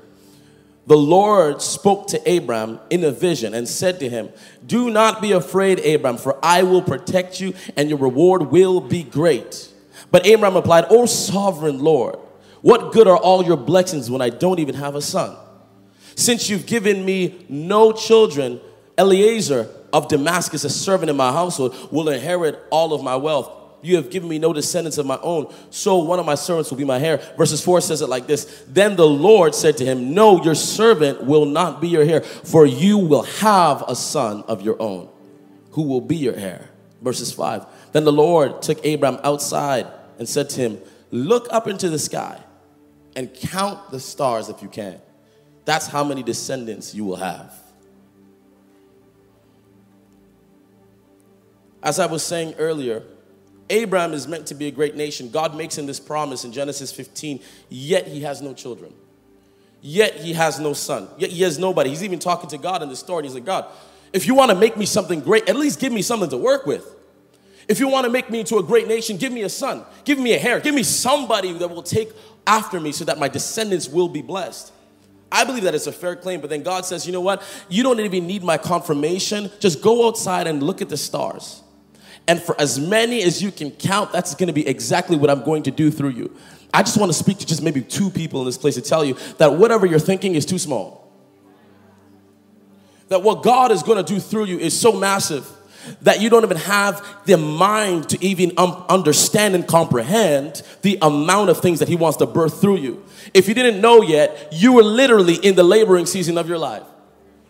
the 0.86 0.98
Lord 0.98 1.62
spoke 1.62 2.08
to 2.08 2.38
Abram 2.38 2.80
in 2.90 3.04
a 3.04 3.12
vision 3.12 3.54
and 3.54 3.68
said 3.68 4.00
to 4.00 4.10
him, 4.10 4.30
Do 4.66 4.90
not 4.90 5.22
be 5.22 5.32
afraid, 5.32 5.80
Abram, 5.86 6.18
for 6.18 6.38
I 6.44 6.64
will 6.64 6.82
protect 6.82 7.40
you 7.40 7.54
and 7.76 7.90
your 7.90 8.00
reward 8.00 8.52
will 8.52 8.82
be 8.82 9.04
great. 9.04 9.70
But 10.12 10.28
Abram 10.28 10.56
replied, 10.56 10.86
O 10.90 11.06
sovereign 11.06 11.80
Lord, 11.80 12.18
what 12.62 12.92
good 12.92 13.08
are 13.08 13.18
all 13.18 13.44
your 13.44 13.58
blessings 13.58 14.10
when 14.12 14.22
I 14.22 14.30
don't 14.30 14.60
even 14.60 14.76
have 14.76 14.96
a 14.96 15.02
son? 15.02 15.36
Since 16.15 16.50
you've 16.50 16.65
given 16.65 17.03
me 17.06 17.46
no 17.50 17.91
children, 17.91 18.60
Eliezer 18.98 19.70
of 19.94 20.08
Damascus, 20.08 20.63
a 20.63 20.70
servant 20.70 21.10
in 21.10 21.18
my 21.18 21.32
household, 21.32 21.75
will 21.91 22.10
inherit 22.10 22.60
all 22.70 22.94
of 22.94 23.03
my 23.03 23.15
wealth. 23.15 23.51
You 23.84 23.96
have 23.96 24.12
given 24.12 24.30
me 24.30 24.38
no 24.38 24.53
descendants 24.53 24.98
of 24.98 25.06
my 25.08 25.18
own, 25.22 25.51
so 25.72 25.98
one 25.98 26.20
of 26.20 26.25
my 26.25 26.36
servants 26.36 26.70
will 26.70 26.77
be 26.77 26.86
my 26.86 27.00
heir. 27.00 27.18
Verses 27.36 27.63
4 27.63 27.82
says 27.82 28.01
it 28.01 28.10
like 28.10 28.27
this 28.27 28.63
Then 28.68 28.96
the 28.96 29.08
Lord 29.08 29.56
said 29.56 29.77
to 29.77 29.86
him, 29.86 30.13
No, 30.13 30.44
your 30.44 30.56
servant 30.56 31.24
will 31.24 31.46
not 31.46 31.82
be 31.82 31.88
your 31.88 32.03
heir, 32.03 32.22
for 32.22 32.65
you 32.65 33.00
will 33.00 33.24
have 33.24 33.84
a 33.88 33.96
son 33.96 34.44
of 34.44 34.62
your 34.62 34.80
own, 34.80 35.10
who 35.72 35.84
will 35.84 36.01
be 36.01 36.15
your 36.15 36.36
heir. 36.36 36.70
Verses 37.01 37.32
5 37.32 37.65
Then 37.91 38.03
the 38.03 38.13
Lord 38.13 38.62
took 38.62 38.86
Abram 38.86 39.20
outside 39.24 39.88
and 40.20 40.30
said 40.30 40.50
to 40.51 40.62
him, 40.62 40.80
Look 41.10 41.48
up 41.51 41.68
into 41.68 41.89
the 41.89 42.00
sky 42.00 42.39
and 43.15 43.34
count 43.34 43.89
the 43.89 44.00
stars 44.00 44.48
if 44.48 44.62
you 44.62 44.70
can. 44.70 45.01
That's 45.72 45.88
how 45.88 46.04
many 46.04 46.22
descendants 46.22 46.94
you 46.94 47.06
will 47.06 47.16
have. 47.16 47.58
As 51.82 51.98
I 51.98 52.08
was 52.08 52.24
saying 52.24 52.56
earlier, 52.58 53.04
Abraham 53.70 54.12
is 54.12 54.28
meant 54.28 54.48
to 54.48 54.54
be 54.54 54.68
a 54.68 54.72
great 54.72 54.98
nation. 54.98 55.30
God 55.30 55.56
makes 55.56 55.78
him 55.78 55.86
this 55.86 55.98
promise 55.98 56.44
in 56.44 56.51
Genesis 56.51 56.92
15, 56.92 57.40
yet 57.70 58.06
he 58.06 58.20
has 58.20 58.42
no 58.42 58.54
children. 58.54 58.94
Yet 59.80 60.16
he 60.16 60.34
has 60.34 60.60
no 60.60 60.74
son. 60.74 61.08
Yet 61.18 61.30
he 61.30 61.42
has 61.44 61.58
nobody. 61.58 61.90
He's 61.92 62.04
even 62.04 62.20
talking 62.20 62.50
to 62.50 62.58
God 62.58 62.84
in 62.84 62.90
the 62.90 62.96
story. 62.98 63.24
He's 63.24 63.34
like, 63.34 63.46
God, 63.46 63.66
if 64.12 64.28
you 64.28 64.36
want 64.36 64.51
to 64.51 64.58
make 64.58 64.75
me 64.75 64.86
something 64.86 65.22
great, 65.22 65.48
at 65.48 65.56
least 65.56 65.80
give 65.80 65.94
me 65.94 66.01
something 66.01 66.30
to 66.32 66.38
work 66.38 66.66
with. 66.66 66.86
If 67.70 67.80
you 67.80 67.88
want 67.88 68.04
to 68.04 68.12
make 68.12 68.30
me 68.30 68.42
into 68.42 68.58
a 68.58 68.63
great 68.63 68.90
nation, 68.90 69.16
give 69.16 69.32
me 69.32 69.44
a 69.44 69.50
son, 69.50 69.86
give 70.04 70.20
me 70.20 70.34
a 70.34 70.38
heir, 70.38 70.60
give 70.60 70.75
me 70.75 70.84
somebody 70.84 71.54
that 71.54 71.70
will 71.70 71.82
take 71.82 72.10
after 72.46 72.78
me 72.82 72.92
so 72.92 73.06
that 73.06 73.18
my 73.18 73.30
descendants 73.30 73.88
will 73.88 74.10
be 74.10 74.22
blessed. 74.22 74.74
I 75.32 75.46
believe 75.46 75.64
that 75.64 75.74
it's 75.74 75.88
a 75.88 75.92
fair 75.92 76.16
claim, 76.16 76.42
but 76.42 76.50
then 76.50 76.62
God 76.62 76.86
says, 76.86 77.06
you 77.06 77.14
know 77.14 77.22
what? 77.22 77.42
You 77.70 77.84
don't 77.84 78.00
even 78.00 78.28
need 78.28 78.44
my 78.44 78.58
confirmation. 78.58 79.50
Just 79.60 79.82
go 79.82 80.08
outside 80.08 80.48
and 80.48 80.62
look 80.62 80.82
at 80.82 80.90
the 80.90 80.98
stars. 80.98 81.64
And 82.28 82.42
for 82.42 82.60
as 82.60 82.80
many 82.80 83.24
as 83.24 83.42
you 83.42 83.52
can 83.52 83.72
count, 83.72 84.12
that's 84.12 84.36
going 84.36 84.48
to 84.48 84.54
be 84.54 84.68
exactly 84.68 85.18
what 85.18 85.30
I'm 85.30 85.44
going 85.44 85.64
to 85.64 85.72
do 85.72 85.90
through 85.90 86.10
you. 86.10 86.36
I 86.74 86.84
just 86.84 86.98
want 86.98 87.12
to 87.12 87.18
speak 87.18 87.40
to 87.40 87.46
just 87.46 87.62
maybe 87.62 87.82
two 87.82 88.10
people 88.10 88.42
in 88.42 88.46
this 88.46 88.58
place 88.58 88.76
to 88.76 88.82
tell 88.82 89.04
you 89.04 89.18
that 89.38 89.56
whatever 89.56 89.86
you're 89.86 90.00
thinking 90.00 90.36
is 90.36 90.46
too 90.46 90.60
small. 90.60 91.12
That 93.08 93.24
what 93.24 93.44
God 93.44 93.72
is 93.72 93.84
going 93.84 94.04
to 94.04 94.14
do 94.14 94.20
through 94.20 94.46
you 94.46 94.60
is 94.60 94.80
so 94.80 94.94
massive 94.94 95.50
that 96.02 96.22
you 96.22 96.30
don't 96.30 96.44
even 96.44 96.58
have 96.58 97.06
the 97.26 97.38
mind 97.38 98.10
to 98.10 98.24
even 98.24 98.52
um, 98.58 98.84
understand 98.90 99.56
and 99.56 99.68
comprehend 99.68 100.62
the 100.82 100.98
amount 101.02 101.50
of 101.50 101.60
things 101.60 101.80
that 101.80 101.88
He 101.88 101.96
wants 101.96 102.18
to 102.18 102.26
birth 102.26 102.60
through 102.62 102.78
you. 102.78 103.04
If 103.34 103.48
you 103.48 103.54
didn't 103.54 103.82
know 103.82 104.02
yet, 104.02 104.50
you 104.52 104.74
were 104.74 104.84
literally 104.84 105.36
in 105.36 105.56
the 105.56 105.64
laboring 105.64 106.06
season 106.06 106.38
of 106.38 106.48
your 106.48 106.58
life. 106.58 106.84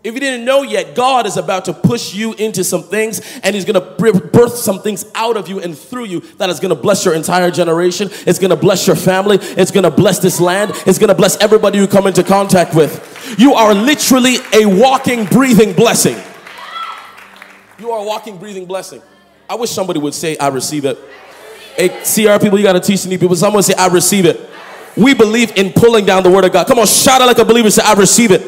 If 0.03 0.15
you 0.15 0.19
didn't 0.19 0.45
know 0.45 0.63
yet, 0.63 0.95
God 0.95 1.27
is 1.27 1.37
about 1.37 1.65
to 1.65 1.73
push 1.73 2.15
you 2.15 2.33
into 2.33 2.63
some 2.63 2.81
things 2.81 3.21
and 3.43 3.53
He's 3.53 3.65
gonna 3.65 3.81
birth 3.81 4.55
some 4.55 4.79
things 4.79 5.05
out 5.13 5.37
of 5.37 5.47
you 5.47 5.59
and 5.59 5.77
through 5.77 6.05
you 6.05 6.21
that 6.37 6.49
is 6.49 6.59
gonna 6.59 6.75
bless 6.75 7.05
your 7.05 7.13
entire 7.13 7.51
generation. 7.51 8.09
It's 8.25 8.39
gonna 8.39 8.55
bless 8.55 8.87
your 8.87 8.95
family. 8.95 9.37
It's 9.39 9.69
gonna 9.69 9.91
bless 9.91 10.17
this 10.17 10.41
land. 10.41 10.71
It's 10.87 10.97
gonna 10.97 11.13
bless 11.13 11.37
everybody 11.37 11.77
you 11.77 11.87
come 11.87 12.07
into 12.07 12.23
contact 12.23 12.73
with. 12.73 13.35
You 13.37 13.53
are 13.53 13.75
literally 13.75 14.37
a 14.53 14.65
walking, 14.65 15.25
breathing 15.25 15.73
blessing. 15.73 16.17
You 17.81 17.89
are 17.89 17.99
a 17.99 18.03
walking, 18.03 18.37
breathing 18.37 18.65
blessing. 18.65 19.01
I 19.49 19.55
wish 19.55 19.71
somebody 19.71 19.99
would 19.99 20.13
say, 20.13 20.37
I 20.37 20.49
receive 20.49 20.85
it. 20.85 20.99
Hey, 21.75 21.89
CR 21.89 22.39
people, 22.39 22.59
you 22.59 22.63
gotta 22.63 22.79
teach 22.79 23.01
the 23.01 23.09
new 23.09 23.17
people. 23.17 23.35
Someone 23.35 23.63
say, 23.63 23.73
I 23.73 23.87
receive 23.87 24.25
it. 24.25 24.39
We 24.95 25.15
believe 25.15 25.57
in 25.57 25.73
pulling 25.73 26.05
down 26.05 26.21
the 26.21 26.29
word 26.29 26.45
of 26.45 26.53
God. 26.53 26.67
Come 26.67 26.77
on, 26.77 26.85
shout 26.85 27.21
out 27.21 27.25
like 27.25 27.39
a 27.39 27.45
believer, 27.45 27.71
say, 27.71 27.81
I 27.83 27.93
receive 27.93 28.29
it. 28.29 28.43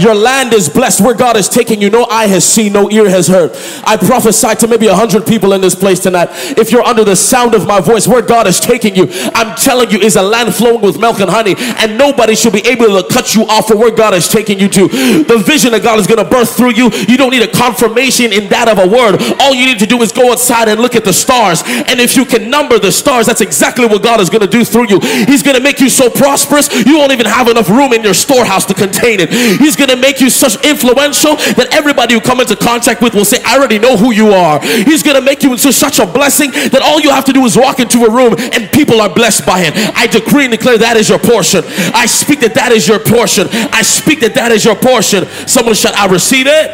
Your 0.00 0.14
land 0.14 0.52
is 0.52 0.68
blessed 0.68 1.00
where 1.00 1.14
God 1.14 1.36
is 1.36 1.48
taking 1.48 1.80
you. 1.80 1.90
No 1.90 2.04
eye 2.06 2.26
has 2.26 2.44
seen, 2.44 2.72
no 2.72 2.90
ear 2.90 3.08
has 3.08 3.28
heard. 3.28 3.50
I 3.84 3.96
prophesy 3.96 4.54
to 4.56 4.66
maybe 4.66 4.86
a 4.86 4.94
hundred 4.94 5.26
people 5.26 5.52
in 5.52 5.60
this 5.60 5.74
place 5.74 6.00
tonight. 6.00 6.28
If 6.56 6.72
you're 6.72 6.82
under 6.82 7.04
the 7.04 7.16
sound 7.16 7.54
of 7.54 7.66
my 7.66 7.80
voice, 7.80 8.08
where 8.08 8.22
God 8.22 8.46
is 8.46 8.58
taking 8.58 8.94
you, 8.96 9.08
I'm 9.34 9.56
telling 9.56 9.90
you, 9.90 9.98
is 9.98 10.16
a 10.16 10.22
land 10.22 10.54
flowing 10.54 10.80
with 10.80 10.98
milk 10.98 11.20
and 11.20 11.30
honey, 11.30 11.54
and 11.58 11.98
nobody 11.98 12.34
should 12.34 12.52
be 12.52 12.66
able 12.66 12.86
to 12.86 13.06
cut 13.12 13.34
you 13.34 13.44
off 13.44 13.68
from 13.68 13.78
where 13.78 13.90
God 13.90 14.14
is 14.14 14.28
taking 14.28 14.58
you 14.58 14.68
to. 14.68 14.88
The 14.88 15.42
vision 15.44 15.74
of 15.74 15.82
God 15.82 15.98
is 15.98 16.06
going 16.06 16.22
to 16.22 16.28
birth 16.28 16.56
through 16.56 16.74
you, 16.74 16.90
you 17.08 17.16
don't 17.16 17.30
need 17.30 17.42
a 17.42 17.52
confirmation 17.52 18.32
in 18.32 18.48
that 18.48 18.68
of 18.68 18.78
a 18.78 18.88
word. 18.88 19.20
All 19.40 19.54
you 19.54 19.66
need 19.66 19.78
to 19.80 19.86
do 19.86 20.00
is 20.02 20.12
go 20.12 20.32
outside 20.32 20.68
and 20.68 20.80
look 20.80 20.96
at 20.96 21.04
the 21.04 21.12
stars. 21.12 21.62
And 21.66 22.00
if 22.00 22.16
you 22.16 22.24
can 22.24 22.48
number 22.48 22.78
the 22.78 22.92
stars, 22.92 23.26
that's 23.26 23.40
exactly 23.40 23.86
what 23.86 24.02
God 24.02 24.20
is 24.20 24.30
going 24.30 24.42
to 24.42 24.50
do 24.50 24.64
through 24.64 24.88
you. 24.88 24.98
He's 25.26 25.42
going 25.42 25.56
to 25.56 25.62
make 25.62 25.80
you 25.80 25.88
so 25.88 26.08
prosperous, 26.08 26.72
you 26.86 26.96
won't 26.96 27.12
even 27.12 27.26
have 27.26 27.48
enough 27.48 27.68
room 27.68 27.92
in 27.92 28.02
your 28.02 28.14
storehouse 28.14 28.64
to 28.66 28.74
contain 28.74 29.20
it. 29.20 29.30
He's 29.30 29.76
going 29.76 29.89
to 29.94 30.00
make 30.00 30.20
you 30.20 30.30
such 30.30 30.54
influential 30.64 31.36
that 31.36 31.68
everybody 31.72 32.14
you 32.14 32.20
come 32.20 32.40
into 32.40 32.56
contact 32.56 33.02
with 33.02 33.14
will 33.14 33.24
say, 33.24 33.38
I 33.44 33.58
already 33.58 33.78
know 33.78 33.96
who 33.96 34.12
you 34.12 34.30
are. 34.30 34.60
He's 34.60 35.02
going 35.02 35.16
to 35.16 35.22
make 35.22 35.42
you 35.42 35.52
into 35.52 35.72
such 35.72 35.98
a 35.98 36.06
blessing 36.06 36.50
that 36.50 36.80
all 36.82 37.00
you 37.00 37.10
have 37.10 37.24
to 37.26 37.32
do 37.32 37.44
is 37.44 37.56
walk 37.56 37.80
into 37.80 38.04
a 38.04 38.10
room 38.10 38.34
and 38.38 38.70
people 38.72 39.00
are 39.00 39.12
blessed 39.12 39.46
by 39.46 39.60
him. 39.60 39.72
I 39.94 40.06
decree 40.06 40.44
and 40.44 40.52
declare 40.52 40.78
that 40.78 40.96
is 40.96 41.08
your 41.08 41.18
portion. 41.18 41.64
I 41.94 42.06
speak 42.06 42.40
that 42.40 42.54
that 42.54 42.72
is 42.72 42.86
your 42.88 42.98
portion. 42.98 43.48
I 43.72 43.82
speak 43.82 44.20
that 44.20 44.34
that 44.34 44.52
is 44.52 44.64
your 44.64 44.76
portion. 44.76 45.26
Someone 45.46 45.74
shout, 45.74 45.94
I 45.94 46.06
receive 46.06 46.46
it. 46.48 46.70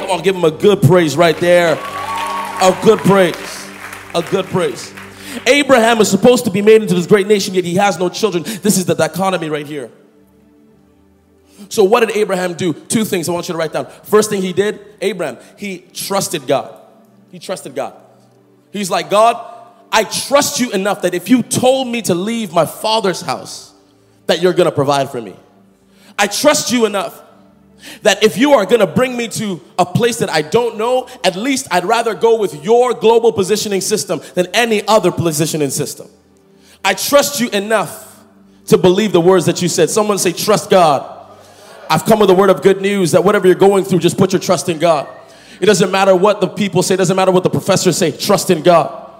Come 0.00 0.10
on, 0.10 0.22
give 0.22 0.36
him 0.36 0.44
a 0.44 0.50
good 0.50 0.82
praise 0.82 1.16
right 1.16 1.36
there. 1.36 1.74
A 1.74 2.78
good 2.82 2.98
praise. 3.00 3.68
A 4.14 4.22
good 4.22 4.46
praise. 4.46 4.92
Abraham 5.46 6.00
is 6.00 6.10
supposed 6.10 6.44
to 6.44 6.50
be 6.50 6.60
made 6.60 6.82
into 6.82 6.94
this 6.94 7.06
great 7.06 7.26
nation, 7.26 7.54
yet 7.54 7.64
he 7.64 7.76
has 7.76 7.98
no 7.98 8.08
children. 8.08 8.42
This 8.42 8.76
is 8.76 8.84
the 8.84 8.94
dichotomy 8.94 9.48
right 9.48 9.66
here. 9.66 9.90
So, 11.72 11.84
what 11.84 12.00
did 12.00 12.14
Abraham 12.14 12.52
do? 12.52 12.74
Two 12.74 13.02
things 13.02 13.30
I 13.30 13.32
want 13.32 13.48
you 13.48 13.54
to 13.54 13.58
write 13.58 13.72
down. 13.72 13.86
First 14.02 14.28
thing 14.28 14.42
he 14.42 14.52
did, 14.52 14.78
Abraham, 15.00 15.38
he 15.56 15.78
trusted 15.78 16.46
God. 16.46 16.78
He 17.30 17.38
trusted 17.38 17.74
God. 17.74 17.94
He's 18.72 18.90
like, 18.90 19.08
God, 19.08 19.42
I 19.90 20.04
trust 20.04 20.60
you 20.60 20.70
enough 20.72 21.00
that 21.00 21.14
if 21.14 21.30
you 21.30 21.42
told 21.42 21.88
me 21.88 22.02
to 22.02 22.14
leave 22.14 22.52
my 22.52 22.66
father's 22.66 23.22
house, 23.22 23.72
that 24.26 24.42
you're 24.42 24.52
gonna 24.52 24.70
provide 24.70 25.08
for 25.08 25.18
me. 25.18 25.34
I 26.18 26.26
trust 26.26 26.72
you 26.72 26.84
enough 26.84 27.22
that 28.02 28.22
if 28.22 28.36
you 28.36 28.52
are 28.52 28.66
gonna 28.66 28.86
bring 28.86 29.16
me 29.16 29.28
to 29.28 29.58
a 29.78 29.86
place 29.86 30.18
that 30.18 30.28
I 30.28 30.42
don't 30.42 30.76
know, 30.76 31.08
at 31.24 31.36
least 31.36 31.68
I'd 31.70 31.86
rather 31.86 32.12
go 32.12 32.38
with 32.38 32.62
your 32.62 32.92
global 32.92 33.32
positioning 33.32 33.80
system 33.80 34.20
than 34.34 34.46
any 34.52 34.86
other 34.86 35.10
positioning 35.10 35.70
system. 35.70 36.10
I 36.84 36.92
trust 36.92 37.40
you 37.40 37.48
enough 37.48 38.22
to 38.66 38.76
believe 38.76 39.12
the 39.12 39.22
words 39.22 39.46
that 39.46 39.62
you 39.62 39.68
said. 39.68 39.88
Someone 39.88 40.18
say, 40.18 40.32
Trust 40.32 40.68
God. 40.68 41.20
I've 41.92 42.06
come 42.06 42.20
with 42.20 42.30
a 42.30 42.34
word 42.34 42.48
of 42.48 42.62
good 42.62 42.80
news 42.80 43.10
that 43.10 43.22
whatever 43.22 43.46
you're 43.46 43.54
going 43.54 43.84
through, 43.84 43.98
just 43.98 44.16
put 44.16 44.32
your 44.32 44.40
trust 44.40 44.70
in 44.70 44.78
God. 44.78 45.06
It 45.60 45.66
doesn't 45.66 45.90
matter 45.90 46.16
what 46.16 46.40
the 46.40 46.48
people 46.48 46.82
say, 46.82 46.94
it 46.94 46.96
doesn't 46.96 47.14
matter 47.14 47.30
what 47.30 47.42
the 47.42 47.50
professors 47.50 47.98
say, 47.98 48.10
trust 48.10 48.48
in 48.48 48.62
God. 48.62 49.12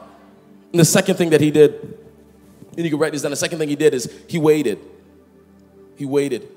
And 0.70 0.80
the 0.80 0.84
second 0.86 1.16
thing 1.16 1.28
that 1.30 1.42
he 1.42 1.50
did, 1.50 1.98
and 2.74 2.82
you 2.82 2.88
can 2.88 2.98
write 2.98 3.12
this 3.12 3.20
down, 3.20 3.30
the 3.30 3.36
second 3.36 3.58
thing 3.58 3.68
he 3.68 3.76
did 3.76 3.92
is 3.92 4.10
he 4.26 4.38
waited. 4.38 4.78
He 5.96 6.06
waited. 6.06 6.48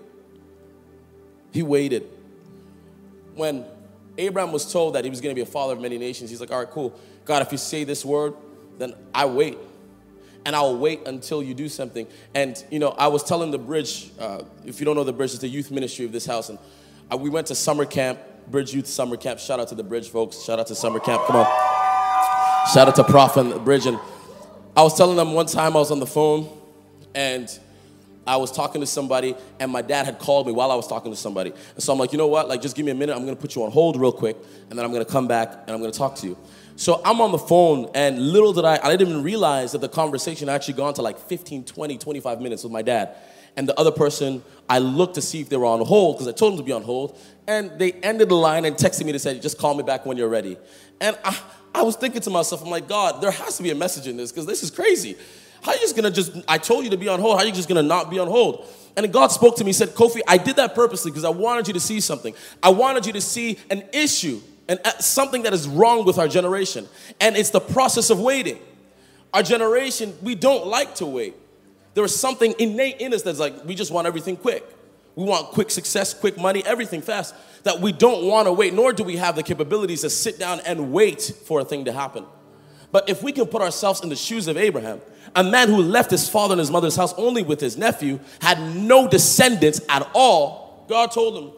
He 1.51 1.63
waited. 1.63 2.07
When 3.33 3.65
Abraham 4.17 4.53
was 4.53 4.71
told 4.71 4.95
that 4.95 5.03
he 5.03 5.09
was 5.09 5.19
going 5.19 5.35
to 5.35 5.37
be 5.37 5.43
a 5.43 5.51
father 5.51 5.73
of 5.73 5.81
many 5.81 5.97
nations, 5.97 6.29
he's 6.29 6.39
like, 6.39 6.49
all 6.49 6.59
right, 6.59 6.69
cool. 6.69 6.97
God, 7.25 7.41
if 7.41 7.51
you 7.51 7.57
say 7.57 7.83
this 7.83 8.05
word, 8.05 8.35
then 8.77 8.93
I 9.13 9.25
wait 9.25 9.57
and 10.45 10.55
I'll 10.55 10.77
wait 10.77 11.07
until 11.07 11.41
you 11.41 11.53
do 11.53 11.67
something. 11.67 12.07
And, 12.33 12.63
you 12.69 12.79
know, 12.79 12.89
I 12.89 13.07
was 13.07 13.23
telling 13.23 13.51
the 13.51 13.57
bridge, 13.57 14.11
uh, 14.19 14.43
if 14.63 14.79
you 14.79 14.85
don't 14.85 14.95
know 14.95 15.03
the 15.03 15.13
bridge, 15.13 15.31
it's 15.31 15.39
the 15.39 15.47
youth 15.47 15.71
ministry 15.71 16.05
of 16.05 16.11
this 16.11 16.25
house. 16.25 16.49
And 16.49 16.59
uh, 17.11 17.17
we 17.17 17.29
went 17.29 17.47
to 17.47 17.55
summer 17.55 17.85
camp, 17.85 18.19
Bridge 18.47 18.73
Youth 18.73 18.85
Summer 18.85 19.17
Camp. 19.17 19.39
Shout 19.39 19.59
out 19.59 19.69
to 19.69 19.75
the 19.75 19.83
bridge 19.83 20.09
folks. 20.09 20.43
Shout 20.43 20.59
out 20.59 20.67
to 20.67 20.75
summer 20.75 20.99
camp. 20.99 21.23
Come 21.25 21.37
on. 21.37 21.45
Shout 22.73 22.87
out 22.87 22.95
to 22.95 23.03
Prof 23.03 23.37
and 23.37 23.51
the 23.51 23.59
bridge. 23.59 23.87
And 23.87 23.99
I 24.77 24.83
was 24.83 24.95
telling 24.95 25.15
them 25.15 25.33
one 25.33 25.47
time 25.47 25.75
I 25.75 25.79
was 25.79 25.89
on 25.89 25.99
the 25.99 26.05
phone 26.05 26.47
and 27.15 27.47
I 28.27 28.37
was 28.37 28.51
talking 28.51 28.81
to 28.81 28.87
somebody 28.87 29.35
and 29.59 29.71
my 29.71 29.81
dad 29.81 30.05
had 30.05 30.19
called 30.19 30.47
me 30.47 30.53
while 30.53 30.71
I 30.71 30.75
was 30.75 30.87
talking 30.87 31.11
to 31.11 31.17
somebody. 31.17 31.51
And 31.75 31.83
so 31.83 31.93
I'm 31.93 31.99
like, 31.99 32.11
you 32.11 32.17
know 32.17 32.27
what? 32.27 32.47
Like, 32.47 32.61
just 32.61 32.75
give 32.75 32.85
me 32.85 32.91
a 32.91 32.95
minute. 32.95 33.15
I'm 33.15 33.23
going 33.23 33.35
to 33.35 33.41
put 33.41 33.55
you 33.55 33.63
on 33.63 33.71
hold 33.71 33.99
real 33.99 34.11
quick 34.11 34.37
and 34.69 34.77
then 34.77 34.85
I'm 34.85 34.91
going 34.91 35.05
to 35.05 35.11
come 35.11 35.27
back 35.27 35.51
and 35.51 35.71
I'm 35.71 35.79
going 35.79 35.91
to 35.91 35.97
talk 35.97 36.15
to 36.17 36.27
you. 36.27 36.37
So 36.77 37.01
I'm 37.05 37.21
on 37.21 37.31
the 37.31 37.37
phone, 37.37 37.89
and 37.95 38.19
little 38.19 38.51
did 38.51 38.65
I, 38.65 38.77
I 38.83 38.91
didn't 38.91 39.07
even 39.07 39.23
realize 39.23 39.71
that 39.71 39.79
the 39.79 39.87
conversation 39.87 40.49
actually 40.49 40.73
gone 40.73 40.93
to 40.95 41.01
like 41.01 41.17
15, 41.17 41.63
20, 41.63 41.97
25 41.97 42.41
minutes 42.41 42.63
with 42.63 42.73
my 42.73 42.81
dad. 42.81 43.15
And 43.55 43.69
the 43.69 43.79
other 43.79 43.91
person, 43.91 44.43
I 44.67 44.79
looked 44.79 45.15
to 45.15 45.21
see 45.21 45.39
if 45.39 45.47
they 45.47 45.55
were 45.55 45.65
on 45.65 45.85
hold 45.85 46.17
because 46.17 46.27
I 46.27 46.33
told 46.33 46.53
them 46.53 46.57
to 46.57 46.63
be 46.63 46.73
on 46.73 46.83
hold. 46.83 47.17
And 47.47 47.79
they 47.79 47.93
ended 47.93 48.27
the 48.27 48.35
line 48.35 48.65
and 48.65 48.75
texted 48.75 49.05
me 49.05 49.13
to 49.13 49.19
say, 49.19 49.39
just 49.39 49.57
call 49.57 49.73
me 49.73 49.83
back 49.83 50.05
when 50.05 50.17
you're 50.17 50.27
ready. 50.27 50.57
And 50.99 51.17
I, 51.23 51.39
I 51.73 51.83
was 51.83 51.95
thinking 51.95 52.21
to 52.21 52.29
myself, 52.29 52.61
I'm 52.61 52.69
like, 52.69 52.89
God, 52.89 53.21
there 53.21 53.31
has 53.31 53.55
to 53.55 53.63
be 53.63 53.71
a 53.71 53.75
message 53.75 54.07
in 54.07 54.17
this 54.17 54.33
because 54.33 54.45
this 54.45 54.61
is 54.61 54.71
crazy. 54.71 55.15
How 55.65 55.71
are 55.71 55.75
you 55.75 55.81
just 55.81 55.95
gonna 55.95 56.11
just, 56.11 56.31
I 56.47 56.59
told 56.59 56.83
you 56.83 56.91
to 56.91 56.97
be 56.97 57.07
on 57.07 57.19
hold, 57.19 57.39
how 57.39 57.43
are 57.43 57.47
you 57.47 57.51
just 57.51 57.67
gonna 57.67 57.81
not 57.81 58.11
be 58.11 58.19
on 58.19 58.27
hold? 58.27 58.67
And 58.95 59.11
God 59.11 59.31
spoke 59.31 59.57
to 59.57 59.63
me, 59.63 59.73
said, 59.73 59.89
Kofi, 59.89 60.21
I 60.27 60.37
did 60.37 60.57
that 60.57 60.75
purposely 60.75 61.09
because 61.09 61.25
I 61.25 61.29
wanted 61.29 61.67
you 61.67 61.73
to 61.73 61.79
see 61.79 61.99
something. 61.99 62.35
I 62.61 62.69
wanted 62.69 63.07
you 63.07 63.13
to 63.13 63.21
see 63.21 63.57
an 63.71 63.83
issue 63.91 64.41
and 64.69 64.79
uh, 64.85 64.91
something 64.99 65.41
that 65.41 65.53
is 65.53 65.67
wrong 65.67 66.05
with 66.05 66.19
our 66.19 66.27
generation. 66.27 66.87
And 67.19 67.35
it's 67.35 67.49
the 67.49 67.59
process 67.59 68.11
of 68.11 68.19
waiting. 68.19 68.59
Our 69.33 69.41
generation, 69.41 70.13
we 70.21 70.35
don't 70.35 70.67
like 70.67 70.93
to 70.95 71.07
wait. 71.07 71.33
There 71.95 72.03
is 72.03 72.15
something 72.15 72.53
innate 72.59 73.01
in 73.01 73.11
us 73.11 73.23
that's 73.23 73.39
like, 73.39 73.65
we 73.65 73.73
just 73.73 73.91
want 73.91 74.05
everything 74.05 74.37
quick. 74.37 74.63
We 75.15 75.23
want 75.23 75.47
quick 75.47 75.71
success, 75.71 76.13
quick 76.13 76.37
money, 76.37 76.63
everything 76.63 77.01
fast. 77.01 77.33
That 77.63 77.81
we 77.81 77.91
don't 77.91 78.27
want 78.27 78.45
to 78.45 78.53
wait, 78.53 78.75
nor 78.75 78.93
do 78.93 79.03
we 79.03 79.15
have 79.15 79.35
the 79.35 79.41
capabilities 79.41 80.01
to 80.01 80.11
sit 80.11 80.37
down 80.37 80.59
and 80.59 80.93
wait 80.93 81.23
for 81.45 81.59
a 81.59 81.65
thing 81.65 81.85
to 81.85 81.91
happen. 81.91 82.27
But 82.91 83.09
if 83.09 83.23
we 83.23 83.31
can 83.31 83.45
put 83.45 83.61
ourselves 83.61 84.01
in 84.01 84.09
the 84.09 84.15
shoes 84.15 84.47
of 84.47 84.57
Abraham, 84.57 85.01
a 85.35 85.43
man 85.43 85.67
who 85.67 85.81
left 85.81 86.11
his 86.11 86.29
father 86.29 86.53
and 86.53 86.59
his 86.59 86.71
mother's 86.71 86.95
house 86.95 87.13
only 87.17 87.43
with 87.43 87.59
his 87.59 87.77
nephew, 87.77 88.19
had 88.41 88.59
no 88.75 89.07
descendants 89.07 89.81
at 89.89 90.09
all, 90.13 90.85
God 90.87 91.11
told 91.11 91.43
him, 91.43 91.51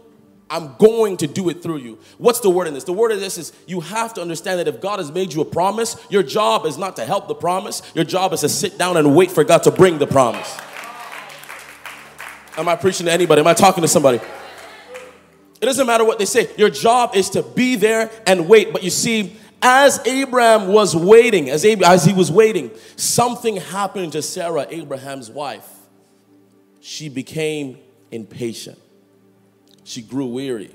I'm 0.49 0.75
going 0.77 1.17
to 1.17 1.27
do 1.27 1.49
it 1.49 1.61
through 1.61 1.77
you. 1.77 1.99
What's 2.17 2.39
the 2.39 2.49
word 2.49 2.67
in 2.67 2.73
this? 2.73 2.85
The 2.85 2.93
word 2.93 3.11
in 3.11 3.19
this 3.19 3.37
is 3.37 3.51
you 3.67 3.81
have 3.81 4.13
to 4.13 4.21
understand 4.21 4.59
that 4.59 4.67
if 4.67 4.79
God 4.79 4.99
has 4.99 5.11
made 5.11 5.33
you 5.33 5.41
a 5.41 5.45
promise, 5.45 5.97
your 6.09 6.23
job 6.23 6.65
is 6.65 6.77
not 6.77 6.95
to 6.95 7.05
help 7.05 7.27
the 7.27 7.35
promise, 7.35 7.81
your 7.93 8.05
job 8.05 8.31
is 8.33 8.41
to 8.41 8.49
sit 8.49 8.77
down 8.77 8.95
and 8.95 9.15
wait 9.15 9.29
for 9.29 9.43
God 9.43 9.63
to 9.63 9.71
bring 9.71 9.97
the 9.97 10.07
promise. 10.07 10.57
Am 12.57 12.67
I 12.67 12.75
preaching 12.75 13.05
to 13.05 13.11
anybody? 13.11 13.41
Am 13.41 13.47
I 13.47 13.53
talking 13.53 13.81
to 13.81 13.87
somebody? 13.87 14.19
It 15.59 15.65
doesn't 15.65 15.85
matter 15.85 16.05
what 16.05 16.17
they 16.17 16.25
say. 16.25 16.49
Your 16.57 16.69
job 16.69 17.15
is 17.15 17.29
to 17.31 17.43
be 17.43 17.75
there 17.75 18.09
and 18.25 18.47
wait. 18.47 18.71
But 18.71 18.83
you 18.83 18.89
see, 18.89 19.37
as 19.61 20.05
Abraham 20.05 20.67
was 20.67 20.95
waiting, 20.95 21.49
as, 21.49 21.65
Ab- 21.65 21.83
as 21.83 22.05
he 22.05 22.13
was 22.13 22.31
waiting, 22.31 22.71
something 22.95 23.57
happened 23.57 24.13
to 24.13 24.21
Sarah, 24.21 24.67
Abraham's 24.69 25.29
wife. 25.29 25.67
She 26.79 27.09
became 27.09 27.79
impatient 28.11 28.79
she 29.87 30.01
grew 30.01 30.25
weary. 30.25 30.69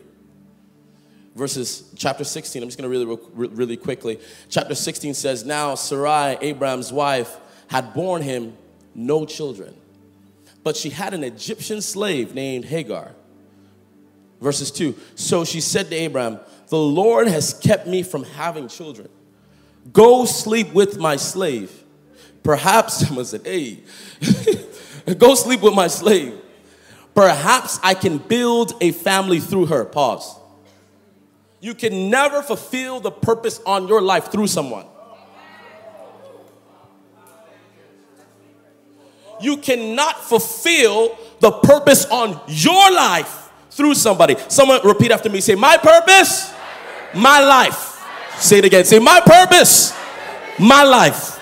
Verses 1.35 1.93
chapter 1.97 2.25
16, 2.25 2.63
I'm 2.63 2.69
just 2.69 2.79
going 2.79 2.91
to 2.91 3.17
really, 3.37 3.49
really 3.55 3.77
quickly. 3.77 4.19
Chapter 4.49 4.75
16 4.75 5.15
says, 5.15 5.45
Now 5.45 5.75
Sarai, 5.75 6.39
Abraham's 6.41 6.93
wife, 6.93 7.37
had 7.69 7.95
borne 7.95 8.23
him 8.23 8.57
no 8.95 9.25
children, 9.25 9.75
but 10.65 10.77
she 10.77 10.91
had 10.91 11.15
an 11.15 11.25
Egyptian 11.25 11.81
slave 11.81 12.35
named 12.35 12.67
Hagar. 12.67 13.13
Verses 14.43 14.73
2 14.73 14.95
So 15.15 15.45
she 15.45 15.61
said 15.61 15.89
to 15.91 15.97
Abraham, 15.97 16.41
The 16.69 16.77
Lord 16.77 17.29
has 17.29 17.55
kept 17.55 17.87
me 17.87 18.03
from 18.03 18.25
having 18.25 18.69
children. 18.69 19.09
Go 19.93 20.25
sleep 20.25 20.73
with 20.75 20.99
my 20.99 21.17
slave. 21.17 21.73
Perhaps, 22.43 23.07
someone 23.07 23.25
said, 23.25 23.43
Hey, 23.45 23.81
go 25.19 25.37
sleep 25.37 25.63
with 25.63 25.75
my 25.75 25.87
slave. 25.87 26.39
Perhaps 27.15 27.79
I 27.83 27.95
can 27.95 28.19
build 28.19 28.75
a 28.81 28.91
family 28.91 29.39
through 29.39 29.67
her. 29.67 29.85
Pause. 29.85 30.41
You 31.61 31.75
can 31.75 32.11
never 32.11 32.43
fulfill 32.43 32.99
the 32.99 33.13
purpose 33.13 33.61
on 33.65 33.87
your 33.87 34.03
life 34.03 34.33
through 34.33 34.49
someone. 34.49 34.87
You 39.41 39.59
cannot 39.59 40.25
fulfill 40.25 41.17
the 41.39 41.53
purpose 41.53 42.07
on 42.07 42.41
your 42.49 42.91
life 42.93 43.42
through 43.73 43.95
somebody. 43.95 44.37
Someone 44.49 44.81
repeat 44.85 45.11
after 45.11 45.29
me 45.29 45.41
say, 45.41 45.55
My 45.55 45.77
purpose, 45.77 46.53
my 47.15 47.41
life. 47.41 47.89
Say 48.39 48.59
it 48.59 48.65
again. 48.65 48.85
Say, 48.85 48.99
My 48.99 49.21
purpose, 49.21 49.97
my 50.59 50.83
life 50.83 51.33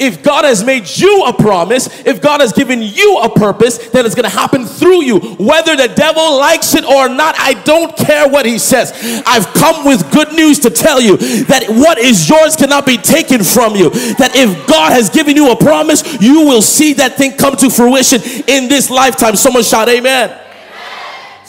if 0.00 0.22
God 0.22 0.46
has 0.46 0.64
made 0.64 0.88
you 0.96 1.24
a 1.26 1.32
promise, 1.32 1.86
if 2.06 2.22
God 2.22 2.40
has 2.40 2.52
given 2.52 2.80
you 2.80 3.18
a 3.22 3.28
purpose, 3.28 3.76
then 3.90 4.06
it's 4.06 4.14
going 4.14 4.28
to 4.28 4.34
happen 4.34 4.64
through 4.64 5.04
you. 5.04 5.20
Whether 5.20 5.76
the 5.76 5.88
devil 5.88 6.38
likes 6.38 6.74
it 6.74 6.84
or 6.84 7.08
not, 7.08 7.34
I 7.38 7.52
don't 7.64 7.94
care 7.96 8.26
what 8.26 8.46
he 8.46 8.58
says. 8.58 8.92
I've 9.26 9.46
come 9.52 9.84
with 9.84 10.10
good 10.10 10.32
news 10.32 10.58
to 10.60 10.70
tell 10.70 11.00
you 11.00 11.18
that 11.44 11.66
what 11.68 11.98
is 11.98 12.28
yours 12.28 12.56
cannot 12.56 12.86
be 12.86 12.96
taken 12.96 13.44
from 13.44 13.76
you. 13.76 13.90
That 13.90 14.32
if 14.34 14.66
God 14.66 14.92
has 14.92 15.10
given 15.10 15.36
you 15.36 15.52
a 15.52 15.56
promise, 15.56 16.20
you 16.20 16.46
will 16.46 16.62
see 16.62 16.94
that 16.94 17.16
thing 17.16 17.36
come 17.36 17.56
to 17.56 17.68
fruition 17.68 18.22
in 18.48 18.68
this 18.68 18.88
lifetime. 18.88 19.36
Someone 19.36 19.62
shout, 19.62 19.88
Amen. 19.90 20.49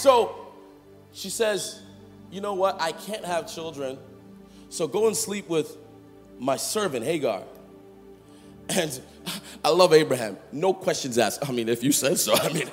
So, 0.02 0.36
she 1.14 1.30
says, 1.30 1.80
You 2.32 2.42
know 2.42 2.56
what? 2.56 2.82
I 2.82 2.92
can't 2.92 3.24
have 3.24 3.48
children, 3.54 4.00
so 4.70 4.88
go 4.88 5.06
and 5.06 5.16
sleep 5.16 5.48
with 5.48 5.78
my 6.40 6.58
servant 6.58 7.06
Hagar. 7.06 7.44
And 8.70 9.00
I 9.64 9.70
love 9.70 9.94
Abraham. 9.94 10.38
No 10.52 10.74
questions 10.74 11.20
asked. 11.20 11.48
I 11.48 11.52
mean, 11.52 11.70
if 11.70 11.84
you 11.84 11.92
said 11.92 12.18
so, 12.18 12.34
I 12.42 12.52
mean, 12.52 12.68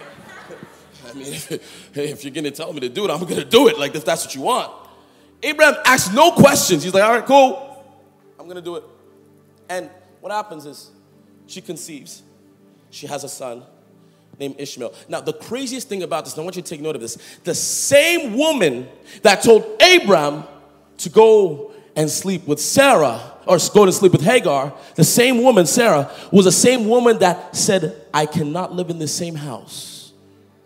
I 1.07 1.13
mean, 1.13 1.27
if, 1.27 1.53
if 1.97 2.25
you're 2.25 2.33
gonna 2.33 2.51
tell 2.51 2.73
me 2.73 2.81
to 2.81 2.89
do 2.89 3.05
it, 3.05 3.11
I'm 3.11 3.21
gonna 3.27 3.45
do 3.45 3.69
it. 3.69 3.79
Like 3.79 3.95
if 3.95 4.07
that's 4.07 4.25
what 4.25 4.35
you 4.35 4.41
want. 4.41 4.73
Abraham 5.43 5.75
asks 5.85 6.15
no 6.15 6.31
questions. 6.31 6.83
He's 6.83 6.95
like, 6.95 7.03
all 7.03 7.13
right, 7.13 7.27
cool. 7.27 7.85
I'm 8.41 8.49
gonna 8.49 8.63
do 8.63 8.77
it. 8.77 8.85
And 9.69 9.91
what 10.21 10.33
happens 10.33 10.65
is 10.65 10.91
she 11.47 11.61
conceives. 11.61 12.23
She 12.89 13.07
has 13.07 13.23
a 13.23 13.29
son 13.29 13.65
named 14.39 14.57
Ishmael. 14.59 14.95
Now, 15.09 15.21
the 15.21 15.33
craziest 15.33 15.89
thing 15.89 16.03
about 16.03 16.25
this, 16.25 16.35
and 16.35 16.41
I 16.41 16.45
want 16.45 16.57
you 16.57 16.63
to 16.63 16.69
take 16.69 16.81
note 16.81 16.95
of 16.95 17.01
this 17.01 17.19
the 17.45 17.55
same 17.55 18.37
woman 18.37 18.89
that 19.23 19.43
told 19.43 19.65
Abraham 19.83 20.45
to 20.99 21.09
go 21.09 21.73
and 21.97 22.09
sleep 22.09 22.47
with 22.47 22.61
Sarah, 22.61 23.21
or 23.47 23.59
go 23.75 23.85
to 23.85 23.93
sleep 23.93 24.13
with 24.13 24.23
Hagar, 24.23 24.73
the 24.95 25.05
same 25.05 25.43
woman, 25.43 25.67
Sarah, 25.67 26.11
was 26.31 26.45
the 26.45 26.53
same 26.53 26.89
woman 26.89 27.19
that 27.19 27.57
said, 27.57 28.01
I 28.15 28.27
cannot 28.27 28.73
live 28.73 28.91
in 28.91 28.99
the 28.99 29.09
same 29.09 29.35
house 29.35 30.13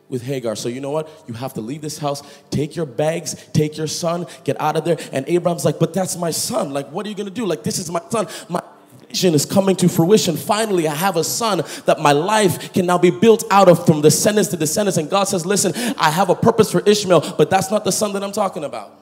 with 0.09 0.23
Hagar. 0.23 0.55
So 0.57 0.69
you 0.69 0.83
know 0.83 0.91
what? 0.91 1.09
You 1.27 1.33
have 1.35 1.55
to 1.55 1.63
leave 1.63 1.81
this 1.81 1.97
house, 1.97 2.23
take 2.51 2.77
your 2.77 2.85
bags, 2.85 3.35
take 3.55 3.79
your 3.79 3.87
son, 3.87 4.27
get 4.45 4.61
out 4.61 4.77
of 4.77 4.85
there. 4.85 4.99
And 5.11 5.27
Abraham's 5.27 5.65
like, 5.65 5.79
but 5.79 5.95
that's 5.95 6.19
my 6.19 6.31
son. 6.31 6.75
Like, 6.75 6.89
what 6.91 7.07
are 7.07 7.09
you 7.09 7.15
gonna 7.15 7.31
do? 7.31 7.47
Like, 7.47 7.63
this 7.63 7.79
is 7.79 7.91
my 7.91 8.03
son. 8.11 8.27
My 8.51 8.63
vision 9.13 9.35
is 9.35 9.45
coming 9.45 9.77
to 9.77 9.89
fruition. 9.89 10.37
Finally, 10.37 10.89
I 10.89 10.95
have 10.95 11.17
a 11.17 11.25
son 11.25 11.63
that 11.87 12.01
my 12.01 12.13
life 12.13 12.73
can 12.73 12.87
now 12.87 12.99
be 12.99 13.11
built 13.11 13.45
out 13.51 13.69
of 13.69 13.85
from 13.87 14.01
descendants 14.01 14.51
to 14.51 14.57
descendants. 14.57 14.97
And 14.97 15.09
God 15.09 15.25
says, 15.25 15.47
listen, 15.47 15.73
I 15.99 16.11
have 16.11 16.31
a 16.31 16.35
purpose 16.35 16.73
for 16.73 16.81
Ishmael, 16.81 17.35
but 17.37 17.51
that's 17.51 17.71
not 17.71 17.85
the 17.85 17.93
son 17.93 18.13
that 18.15 18.25
I'm 18.25 18.33
talking 18.33 18.65
about. 18.65 18.99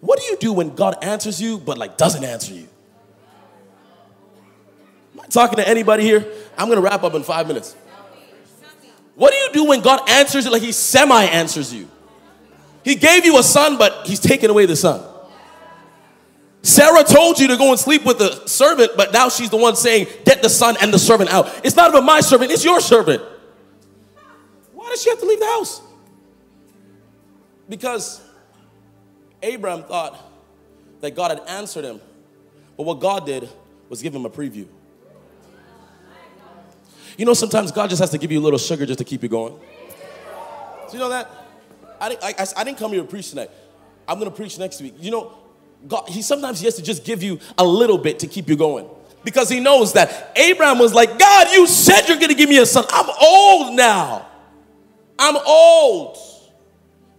What 0.00 0.18
do 0.18 0.26
you 0.26 0.36
do 0.36 0.52
when 0.52 0.74
God 0.74 1.02
answers 1.02 1.40
you 1.40 1.58
but 1.58 1.76
like 1.76 1.96
doesn't 1.96 2.24
answer 2.24 2.54
you? 2.54 2.68
Am 5.14 5.20
I 5.20 5.26
talking 5.26 5.56
to 5.56 5.68
anybody 5.68 6.04
here? 6.04 6.26
I'm 6.56 6.68
gonna 6.68 6.80
wrap 6.80 7.02
up 7.02 7.14
in 7.14 7.22
five 7.22 7.46
minutes. 7.46 7.76
What 9.14 9.32
do 9.32 9.36
you 9.36 9.52
do 9.52 9.64
when 9.68 9.82
God 9.82 10.08
answers 10.08 10.46
you 10.46 10.50
like 10.50 10.62
he 10.62 10.72
semi 10.72 11.24
answers 11.24 11.74
you? 11.74 11.88
He 12.82 12.94
gave 12.94 13.26
you 13.26 13.38
a 13.38 13.42
son, 13.42 13.76
but 13.76 14.06
he's 14.06 14.20
taken 14.20 14.48
away 14.48 14.64
the 14.64 14.76
son. 14.76 15.09
Sarah 16.62 17.04
told 17.04 17.38
you 17.38 17.48
to 17.48 17.56
go 17.56 17.70
and 17.70 17.80
sleep 17.80 18.04
with 18.04 18.18
the 18.18 18.46
servant, 18.46 18.92
but 18.96 19.12
now 19.12 19.28
she's 19.28 19.50
the 19.50 19.56
one 19.56 19.76
saying, 19.76 20.06
Get 20.24 20.42
the 20.42 20.50
son 20.50 20.76
and 20.80 20.92
the 20.92 20.98
servant 20.98 21.30
out. 21.30 21.48
It's 21.64 21.76
not 21.76 21.90
even 21.90 22.04
my 22.04 22.20
servant, 22.20 22.50
it's 22.50 22.64
your 22.64 22.80
servant. 22.80 23.22
Why 24.74 24.88
does 24.90 25.02
she 25.02 25.10
have 25.10 25.20
to 25.20 25.26
leave 25.26 25.40
the 25.40 25.46
house? 25.46 25.80
Because 27.68 28.20
Abraham 29.42 29.84
thought 29.84 30.18
that 31.00 31.14
God 31.14 31.30
had 31.30 31.48
answered 31.48 31.84
him, 31.84 32.00
but 32.76 32.84
what 32.84 33.00
God 33.00 33.24
did 33.24 33.48
was 33.88 34.02
give 34.02 34.14
him 34.14 34.26
a 34.26 34.30
preview. 34.30 34.66
You 37.16 37.24
know, 37.24 37.34
sometimes 37.34 37.70
God 37.72 37.90
just 37.90 38.00
has 38.00 38.10
to 38.10 38.18
give 38.18 38.32
you 38.32 38.38
a 38.38 38.42
little 38.42 38.58
sugar 38.58 38.86
just 38.86 38.98
to 38.98 39.04
keep 39.04 39.22
you 39.22 39.28
going. 39.28 39.54
Do 39.54 40.92
you 40.92 40.98
know 40.98 41.10
that? 41.10 41.30
I 42.00 42.08
didn't, 42.08 42.24
I, 42.24 42.34
I, 42.38 42.46
I 42.56 42.64
didn't 42.64 42.78
come 42.78 42.92
here 42.92 43.02
to 43.02 43.06
preach 43.06 43.30
tonight. 43.30 43.50
I'm 44.08 44.18
going 44.18 44.30
to 44.30 44.36
preach 44.36 44.58
next 44.58 44.80
week. 44.80 44.94
You 44.98 45.10
know, 45.10 45.32
God, 45.86 46.08
he 46.08 46.22
sometimes 46.22 46.60
he 46.60 46.66
has 46.66 46.76
to 46.76 46.82
just 46.82 47.04
give 47.04 47.22
you 47.22 47.38
a 47.56 47.64
little 47.64 47.98
bit 47.98 48.18
to 48.20 48.26
keep 48.26 48.48
you 48.48 48.56
going. 48.56 48.88
Because 49.24 49.48
he 49.48 49.60
knows 49.60 49.92
that 49.94 50.32
Abraham 50.36 50.78
was 50.78 50.94
like, 50.94 51.18
God, 51.18 51.48
you 51.52 51.66
said 51.66 52.08
you're 52.08 52.16
to 52.30 52.34
give 52.34 52.48
me 52.48 52.58
a 52.58 52.66
son. 52.66 52.84
I'm 52.88 53.10
old 53.20 53.76
now. 53.76 54.26
I'm 55.18 55.36
old. 55.46 56.16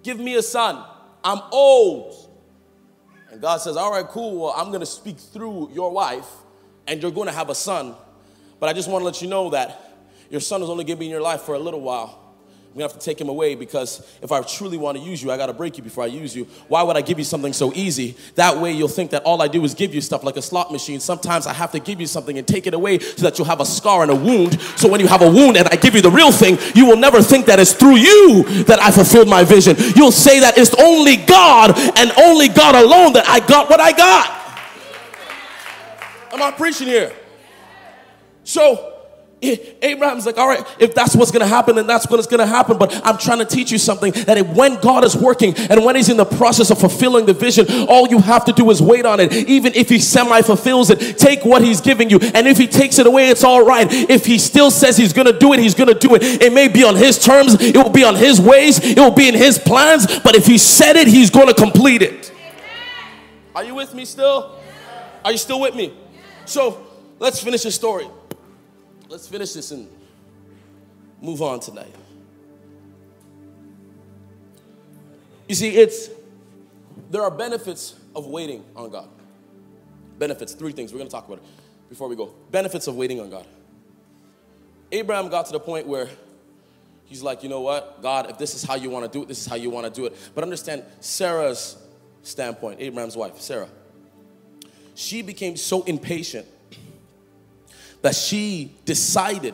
Give 0.01 0.19
me 0.19 0.35
a 0.35 0.41
son. 0.41 0.83
I'm 1.23 1.41
old. 1.51 2.15
And 3.31 3.39
God 3.39 3.57
says, 3.57 3.77
All 3.77 3.91
right, 3.91 4.07
cool. 4.07 4.41
Well, 4.41 4.53
I'm 4.57 4.69
to 4.81 4.85
speak 4.87 5.17
through 5.17 5.71
your 5.73 5.91
wife, 5.91 6.27
and 6.87 7.01
you're 7.01 7.11
to 7.27 7.33
have 7.33 7.49
a 7.49 7.55
son. 7.55 7.95
But 8.59 8.69
I 8.69 8.73
just 8.73 8.89
want 8.89 9.01
to 9.01 9.05
let 9.05 9.21
you 9.21 9.27
know 9.27 9.51
that 9.51 9.97
your 10.29 10.41
son 10.41 10.63
is 10.63 10.69
only 10.69 10.83
to 10.97 10.99
be 10.99 11.05
in 11.05 11.11
your 11.11 11.21
life 11.21 11.41
for 11.41 11.55
a 11.55 11.59
little 11.59 11.81
while. 11.81 12.30
Gonna 12.73 12.85
have 12.85 12.93
to 12.93 12.99
take 12.99 13.19
him 13.19 13.27
away 13.27 13.55
because 13.55 13.99
if 14.21 14.31
I 14.31 14.41
truly 14.43 14.77
want 14.77 14.97
to 14.97 15.03
use 15.03 15.21
you, 15.21 15.29
I 15.29 15.35
gotta 15.35 15.51
break 15.51 15.77
you 15.77 15.83
before 15.83 16.05
I 16.05 16.07
use 16.07 16.33
you. 16.33 16.45
Why 16.69 16.81
would 16.83 16.95
I 16.95 17.01
give 17.01 17.17
you 17.17 17.25
something 17.25 17.51
so 17.51 17.73
easy? 17.73 18.15
That 18.35 18.59
way 18.59 18.71
you'll 18.71 18.87
think 18.87 19.11
that 19.11 19.23
all 19.23 19.41
I 19.41 19.49
do 19.49 19.65
is 19.65 19.73
give 19.73 19.93
you 19.93 19.99
stuff 19.99 20.23
like 20.23 20.37
a 20.37 20.41
slot 20.41 20.71
machine. 20.71 21.01
Sometimes 21.01 21.47
I 21.47 21.53
have 21.53 21.73
to 21.73 21.79
give 21.79 21.99
you 21.99 22.07
something 22.07 22.37
and 22.37 22.47
take 22.47 22.67
it 22.67 22.73
away 22.73 22.99
so 22.99 23.23
that 23.23 23.37
you'll 23.37 23.47
have 23.47 23.59
a 23.59 23.65
scar 23.65 24.03
and 24.03 24.11
a 24.11 24.15
wound. 24.15 24.61
So 24.77 24.87
when 24.87 25.01
you 25.01 25.07
have 25.07 25.21
a 25.21 25.29
wound 25.29 25.57
and 25.57 25.67
I 25.67 25.75
give 25.75 25.95
you 25.95 26.01
the 26.01 26.09
real 26.09 26.31
thing, 26.31 26.57
you 26.73 26.85
will 26.85 26.95
never 26.95 27.21
think 27.21 27.45
that 27.47 27.59
it's 27.59 27.73
through 27.73 27.97
you 27.97 28.43
that 28.63 28.79
I 28.79 28.89
fulfilled 28.89 29.27
my 29.27 29.43
vision. 29.43 29.75
You'll 29.97 30.13
say 30.13 30.39
that 30.39 30.57
it's 30.57 30.73
only 30.75 31.17
God 31.17 31.77
and 31.97 32.11
only 32.19 32.47
God 32.47 32.75
alone 32.75 33.11
that 33.13 33.27
I 33.27 33.45
got 33.45 33.69
what 33.69 33.81
I 33.81 33.91
got. 33.91 34.37
Am 36.31 36.41
I 36.41 36.51
preaching 36.51 36.87
here? 36.87 37.11
So 38.45 38.90
Eh, 39.43 39.57
Abraham's 39.81 40.27
like, 40.27 40.37
all 40.37 40.47
right, 40.47 40.63
if 40.77 40.93
that's 40.93 41.15
what's 41.15 41.31
gonna 41.31 41.47
happen, 41.47 41.75
then 41.75 41.87
that's 41.87 42.07
what's 42.07 42.27
gonna 42.27 42.45
happen. 42.45 42.77
But 42.77 43.01
I'm 43.03 43.17
trying 43.17 43.39
to 43.39 43.45
teach 43.45 43.71
you 43.71 43.79
something 43.79 44.11
that 44.13 44.39
when 44.49 44.79
God 44.81 45.03
is 45.03 45.15
working 45.15 45.55
and 45.55 45.83
when 45.83 45.95
He's 45.95 46.09
in 46.09 46.17
the 46.17 46.25
process 46.25 46.69
of 46.69 46.79
fulfilling 46.79 47.25
the 47.25 47.33
vision, 47.33 47.65
all 47.89 48.07
you 48.07 48.19
have 48.19 48.45
to 48.45 48.53
do 48.53 48.69
is 48.69 48.83
wait 48.83 49.03
on 49.03 49.19
it. 49.19 49.33
Even 49.33 49.73
if 49.73 49.89
He 49.89 49.97
semi 49.97 50.41
fulfills 50.43 50.91
it, 50.91 51.17
take 51.17 51.43
what 51.43 51.63
He's 51.63 51.81
giving 51.81 52.11
you. 52.11 52.19
And 52.35 52.47
if 52.47 52.59
He 52.59 52.67
takes 52.67 52.99
it 52.99 53.07
away, 53.07 53.29
it's 53.29 53.43
all 53.43 53.65
right. 53.65 53.87
If 53.91 54.27
He 54.27 54.37
still 54.37 54.69
says 54.69 54.95
He's 54.95 55.13
gonna 55.13 55.37
do 55.37 55.53
it, 55.53 55.59
He's 55.59 55.73
gonna 55.73 55.95
do 55.95 56.13
it. 56.13 56.21
It 56.23 56.53
may 56.53 56.67
be 56.67 56.83
on 56.83 56.95
His 56.95 57.17
terms, 57.17 57.59
it 57.59 57.75
will 57.75 57.89
be 57.89 58.03
on 58.03 58.15
His 58.15 58.39
ways, 58.39 58.79
it 58.79 58.99
will 58.99 59.09
be 59.09 59.27
in 59.27 59.35
His 59.35 59.57
plans. 59.57 60.05
But 60.19 60.35
if 60.35 60.45
He 60.45 60.59
said 60.59 60.97
it, 60.97 61.07
He's 61.07 61.31
gonna 61.31 61.55
complete 61.55 62.03
it. 62.03 62.31
Are 63.55 63.63
you 63.63 63.73
with 63.73 63.95
me 63.95 64.05
still? 64.05 64.59
Are 65.25 65.31
you 65.31 65.39
still 65.39 65.59
with 65.59 65.73
me? 65.73 65.93
So 66.45 66.85
let's 67.17 67.41
finish 67.41 67.63
the 67.63 67.71
story 67.71 68.07
let's 69.11 69.27
finish 69.27 69.51
this 69.51 69.71
and 69.71 69.89
move 71.21 71.41
on 71.41 71.59
tonight. 71.59 71.93
You 75.49 75.55
see, 75.55 75.75
it's 75.75 76.09
there 77.09 77.21
are 77.21 77.29
benefits 77.29 77.95
of 78.15 78.27
waiting 78.27 78.63
on 78.73 78.89
God. 78.89 79.09
Benefits, 80.17 80.53
three 80.53 80.71
things. 80.71 80.93
We're 80.93 80.99
going 80.99 81.09
to 81.09 81.11
talk 81.11 81.27
about 81.27 81.39
it 81.39 81.43
before 81.89 82.07
we 82.07 82.15
go. 82.15 82.33
Benefits 82.51 82.87
of 82.87 82.95
waiting 82.95 83.19
on 83.19 83.29
God. 83.29 83.45
Abraham 84.93 85.27
got 85.27 85.45
to 85.47 85.51
the 85.51 85.59
point 85.59 85.87
where 85.87 86.07
he's 87.03 87.21
like, 87.21 87.43
you 87.43 87.49
know 87.49 87.61
what, 87.61 88.01
God, 88.01 88.29
if 88.29 88.37
this 88.37 88.55
is 88.55 88.63
how 88.63 88.75
you 88.75 88.89
want 88.89 89.11
to 89.11 89.11
do 89.11 89.23
it, 89.23 89.27
this 89.27 89.39
is 89.39 89.45
how 89.45 89.55
you 89.55 89.69
want 89.69 89.93
to 89.93 90.01
do 90.01 90.05
it. 90.05 90.17
But 90.33 90.45
understand 90.45 90.83
Sarah's 91.01 91.75
standpoint, 92.23 92.79
Abraham's 92.79 93.17
wife, 93.17 93.41
Sarah. 93.41 93.69
She 94.95 95.21
became 95.21 95.57
so 95.57 95.83
impatient 95.83 96.47
that 98.01 98.15
she 98.15 98.75
decided 98.85 99.53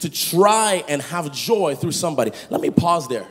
to 0.00 0.10
try 0.10 0.84
and 0.88 1.02
have 1.02 1.32
joy 1.32 1.74
through 1.74 1.92
somebody. 1.92 2.32
Let 2.50 2.60
me 2.60 2.70
pause 2.70 3.08
there. 3.08 3.26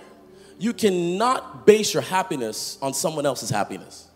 You 0.60 0.74
cannot 0.74 1.66
base 1.66 1.94
your 1.94 2.04
happiness 2.04 2.78
on 2.82 2.94
someone 2.94 3.26
else's 3.26 3.50
happiness. 3.50 4.08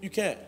You 0.00 0.10
can't. 0.10 0.38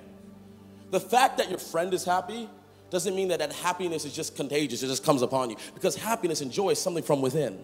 The 0.90 1.00
fact 1.00 1.38
that 1.38 1.50
your 1.50 1.59
friend 1.59 1.92
is 1.94 2.05
happy 2.05 2.48
doesn't 2.90 3.14
mean 3.14 3.29
that 3.29 3.38
that 3.38 3.53
happiness 3.53 4.05
is 4.05 4.12
just 4.12 4.35
contagious, 4.37 4.83
it 4.83 4.88
just 4.88 5.05
comes 5.05 5.22
upon 5.22 5.50
you. 5.50 5.57
Because 5.74 5.94
happiness 5.94 6.40
and 6.40 6.50
joy 6.50 6.70
is 6.70 6.81
something 6.81 7.05
from 7.05 7.22
within. 7.22 7.62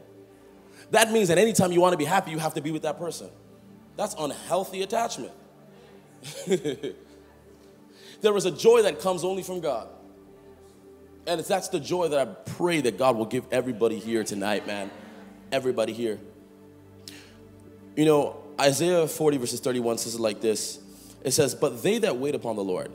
That 0.92 1.10
means 1.10 1.28
that 1.28 1.38
anytime 1.38 1.72
you 1.72 1.80
want 1.80 1.92
to 1.92 1.98
be 1.98 2.04
happy, 2.04 2.30
you 2.30 2.38
have 2.38 2.54
to 2.54 2.60
be 2.60 2.70
with 2.70 2.82
that 2.82 2.98
person. 2.98 3.28
That's 3.96 4.14
unhealthy 4.18 4.82
attachment. 4.82 5.32
there 6.46 6.94
is 8.36 8.44
a 8.44 8.50
joy 8.50 8.82
that 8.82 9.00
comes 9.00 9.24
only 9.24 9.42
from 9.42 9.60
God. 9.60 9.88
And 11.26 11.40
that's 11.40 11.68
the 11.68 11.80
joy 11.80 12.08
that 12.08 12.28
I 12.28 12.32
pray 12.52 12.80
that 12.82 12.98
God 12.98 13.16
will 13.16 13.26
give 13.26 13.44
everybody 13.50 13.98
here 13.98 14.22
tonight, 14.22 14.66
man. 14.66 14.90
Everybody 15.50 15.92
here. 15.92 16.20
You 17.96 18.04
know, 18.04 18.36
Isaiah 18.60 19.08
40, 19.08 19.38
verses 19.38 19.60
31 19.60 19.98
says 19.98 20.14
it 20.14 20.20
like 20.20 20.40
this 20.40 20.78
It 21.24 21.32
says, 21.32 21.54
But 21.54 21.82
they 21.82 21.98
that 21.98 22.16
wait 22.18 22.34
upon 22.34 22.56
the 22.56 22.64
Lord 22.64 22.92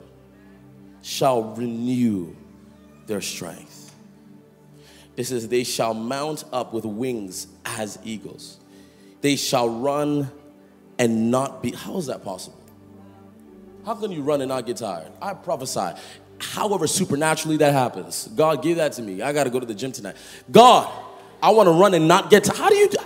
shall 1.02 1.42
renew 1.42 2.34
their 3.06 3.20
strength. 3.20 3.94
It 5.16 5.24
says, 5.24 5.48
They 5.48 5.64
shall 5.64 5.92
mount 5.92 6.44
up 6.52 6.72
with 6.72 6.84
wings 6.84 7.48
as 7.64 7.98
eagles. 8.02 8.58
They 9.20 9.36
shall 9.36 9.68
run 9.68 10.30
and 10.98 11.30
not 11.30 11.62
be. 11.62 11.72
How 11.72 11.98
is 11.98 12.06
that 12.06 12.24
possible? 12.24 12.58
How 13.84 13.94
can 13.94 14.12
you 14.12 14.22
run 14.22 14.40
and 14.40 14.48
not 14.48 14.64
get 14.64 14.76
tired? 14.76 15.10
I 15.20 15.34
prophesy 15.34 15.98
however 16.42 16.86
supernaturally 16.86 17.56
that 17.58 17.72
happens. 17.72 18.28
God, 18.34 18.62
give 18.62 18.76
that 18.76 18.92
to 18.92 19.02
me. 19.02 19.22
I 19.22 19.32
got 19.32 19.44
to 19.44 19.50
go 19.50 19.60
to 19.60 19.66
the 19.66 19.74
gym 19.74 19.92
tonight. 19.92 20.16
God, 20.50 20.92
I 21.42 21.50
want 21.50 21.68
to 21.68 21.72
run 21.72 21.94
and 21.94 22.08
not 22.08 22.30
get 22.30 22.44
to. 22.44 22.52
How 22.52 22.68
do 22.68 22.76
you 22.76 22.88
do? 22.88 22.98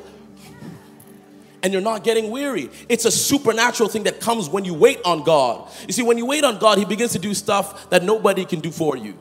And 1.62 1.72
you're 1.72 1.83
not 1.83 2.05
getting 2.05 2.31
weary. 2.31 2.70
It's 2.88 3.05
a 3.05 3.11
supernatural 3.11 3.88
thing 3.88 4.05
that 4.05 4.20
comes 4.20 4.49
when 4.49 4.64
you 4.64 4.75
wait 4.75 5.01
on 5.05 5.25
God. 5.25 5.68
You 5.87 5.92
see, 5.92 6.03
when 6.03 6.18
you 6.18 6.27
wait 6.27 6.44
on 6.44 6.59
God, 6.59 6.79
He 6.79 6.85
begins 6.85 7.12
to 7.12 7.18
do 7.18 7.35
stuff 7.35 7.90
that 7.90 8.03
nobody 8.03 8.44
can 8.44 8.61
do 8.61 8.70
for 8.70 8.96
you. 8.96 9.18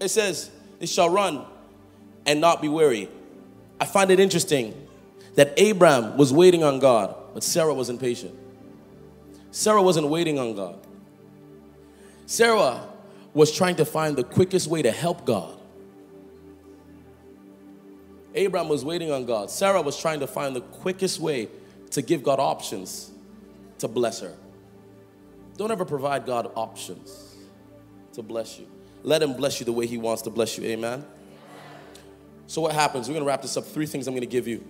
It 0.00 0.08
says, 0.08 0.50
It 0.80 0.88
shall 0.88 1.08
run 1.08 1.44
and 2.26 2.40
not 2.40 2.60
be 2.60 2.68
weary. 2.68 3.08
I 3.80 3.84
find 3.84 4.10
it 4.10 4.18
interesting 4.18 4.74
that 5.36 5.52
Abraham 5.56 6.16
was 6.16 6.32
waiting 6.32 6.64
on 6.64 6.80
God, 6.80 7.14
but 7.32 7.44
Sarah 7.44 7.74
was 7.74 7.90
impatient. 7.90 8.34
Sarah 9.50 9.82
wasn't 9.82 10.08
waiting 10.08 10.38
on 10.38 10.54
God. 10.54 10.78
Sarah 12.28 12.86
was 13.32 13.50
trying 13.50 13.76
to 13.76 13.86
find 13.86 14.14
the 14.14 14.22
quickest 14.22 14.68
way 14.68 14.82
to 14.82 14.90
help 14.90 15.24
God. 15.24 15.58
Abraham 18.34 18.68
was 18.68 18.84
waiting 18.84 19.10
on 19.10 19.24
God. 19.24 19.50
Sarah 19.50 19.80
was 19.80 19.98
trying 19.98 20.20
to 20.20 20.26
find 20.26 20.54
the 20.54 20.60
quickest 20.60 21.20
way 21.20 21.48
to 21.92 22.02
give 22.02 22.22
God 22.22 22.38
options 22.38 23.10
to 23.78 23.88
bless 23.88 24.20
her. 24.20 24.34
Don't 25.56 25.70
ever 25.70 25.86
provide 25.86 26.26
God 26.26 26.52
options 26.54 27.34
to 28.12 28.22
bless 28.22 28.58
you. 28.58 28.66
Let 29.02 29.22
Him 29.22 29.32
bless 29.32 29.58
you 29.58 29.64
the 29.64 29.72
way 29.72 29.86
He 29.86 29.96
wants 29.96 30.20
to 30.22 30.30
bless 30.30 30.58
you. 30.58 30.64
Amen. 30.64 31.06
So, 32.46 32.60
what 32.60 32.74
happens? 32.74 33.08
We're 33.08 33.14
going 33.14 33.24
to 33.24 33.28
wrap 33.28 33.40
this 33.40 33.56
up. 33.56 33.64
Three 33.64 33.86
things 33.86 34.06
I'm 34.06 34.12
going 34.12 34.20
to 34.20 34.26
give 34.26 34.46
you. 34.46 34.62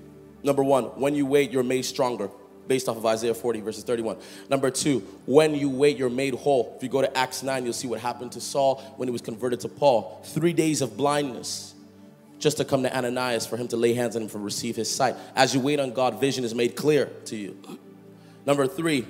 Number 0.45 0.63
one, 0.63 0.85
when 1.01 1.17
you 1.17 1.27
wait, 1.27 1.51
you're 1.51 1.65
made 1.65 1.85
stronger, 1.85 2.31
based 2.69 2.89
off 2.89 2.97
of 2.97 3.07
Isaiah 3.07 3.35
40, 3.35 3.61
verses 3.61 3.83
31. 3.83 4.19
Number 4.49 4.71
two, 4.71 5.01
when 5.27 5.55
you 5.55 5.69
wait, 5.69 5.97
you're 5.97 6.11
made 6.11 6.35
whole. 6.35 6.75
If 6.77 6.83
you 6.83 6.89
go 6.89 7.01
to 7.01 7.19
Acts 7.19 7.43
9, 7.43 7.65
you'll 7.65 7.73
see 7.73 7.89
what 7.89 8.01
happened 8.01 8.33
to 8.33 8.41
Saul 8.41 8.77
when 8.97 9.09
he 9.09 9.13
was 9.13 9.23
converted 9.23 9.61
to 9.61 9.69
Paul. 9.69 10.21
Three 10.25 10.53
days 10.53 10.83
of 10.83 10.97
blindness 10.97 11.75
just 12.39 12.59
to 12.59 12.65
come 12.65 12.83
to 12.85 12.97
Ananias 12.97 13.47
for 13.47 13.57
him 13.57 13.69
to 13.69 13.77
lay 13.77 13.95
hands 13.95 14.15
on 14.15 14.23
him 14.23 14.29
for 14.29 14.39
receive 14.39 14.77
his 14.77 14.95
sight. 14.95 15.17
As 15.35 15.55
you 15.55 15.61
wait 15.61 15.81
on 15.81 15.93
God, 15.93 16.21
vision 16.21 16.45
is 16.45 16.55
made 16.55 16.77
clear 16.77 17.07
to 17.25 17.37
you. 17.37 17.57
Number 18.47 18.67
three, 18.67 19.07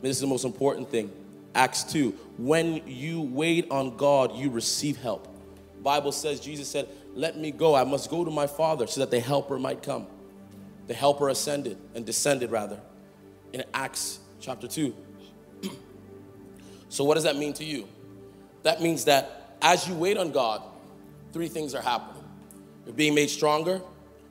this 0.00 0.16
is 0.16 0.20
the 0.20 0.26
most 0.26 0.44
important 0.44 0.90
thing. 0.90 1.12
Acts 1.54 1.84
2. 1.84 2.10
When 2.38 2.86
you 2.86 3.22
wait 3.22 3.70
on 3.70 3.96
God, 3.96 4.34
you 4.34 4.50
receive 4.50 4.96
help. 4.96 5.28
Bible 5.82 6.12
says, 6.12 6.40
Jesus 6.40 6.68
said, 6.68 6.88
Let 7.14 7.36
me 7.36 7.50
go. 7.50 7.74
I 7.74 7.84
must 7.84 8.10
go 8.10 8.24
to 8.24 8.30
my 8.30 8.46
Father 8.46 8.86
so 8.86 9.00
that 9.00 9.10
the 9.10 9.20
helper 9.20 9.58
might 9.58 9.82
come. 9.82 10.06
The 10.86 10.94
helper 10.94 11.28
ascended 11.28 11.78
and 11.94 12.04
descended, 12.04 12.50
rather, 12.50 12.80
in 13.52 13.64
Acts 13.74 14.20
chapter 14.40 14.66
2. 14.66 14.94
so, 16.88 17.04
what 17.04 17.14
does 17.14 17.24
that 17.24 17.36
mean 17.36 17.52
to 17.54 17.64
you? 17.64 17.88
That 18.62 18.80
means 18.80 19.04
that 19.06 19.56
as 19.60 19.86
you 19.88 19.94
wait 19.94 20.16
on 20.16 20.32
God, 20.32 20.62
three 21.32 21.48
things 21.48 21.74
are 21.74 21.82
happening 21.82 22.22
you're 22.84 22.94
being 22.94 23.14
made 23.14 23.30
stronger, 23.30 23.80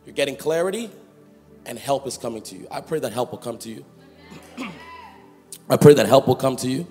you're 0.05 0.13
getting 0.13 0.35
clarity, 0.35 0.89
and 1.65 1.79
help 1.79 2.05
is 2.05 2.17
coming 2.17 2.41
to 2.43 2.55
you. 2.55 2.67
I 2.69 2.81
pray 2.81 2.99
that 2.99 3.13
help 3.13 3.31
will 3.31 3.39
come 3.39 3.57
to 3.59 3.69
you. 3.69 3.85
I 5.69 5.77
pray 5.77 5.93
that 5.93 6.05
help 6.05 6.27
will 6.27 6.35
come 6.35 6.57
to 6.57 6.67
you. 6.67 6.85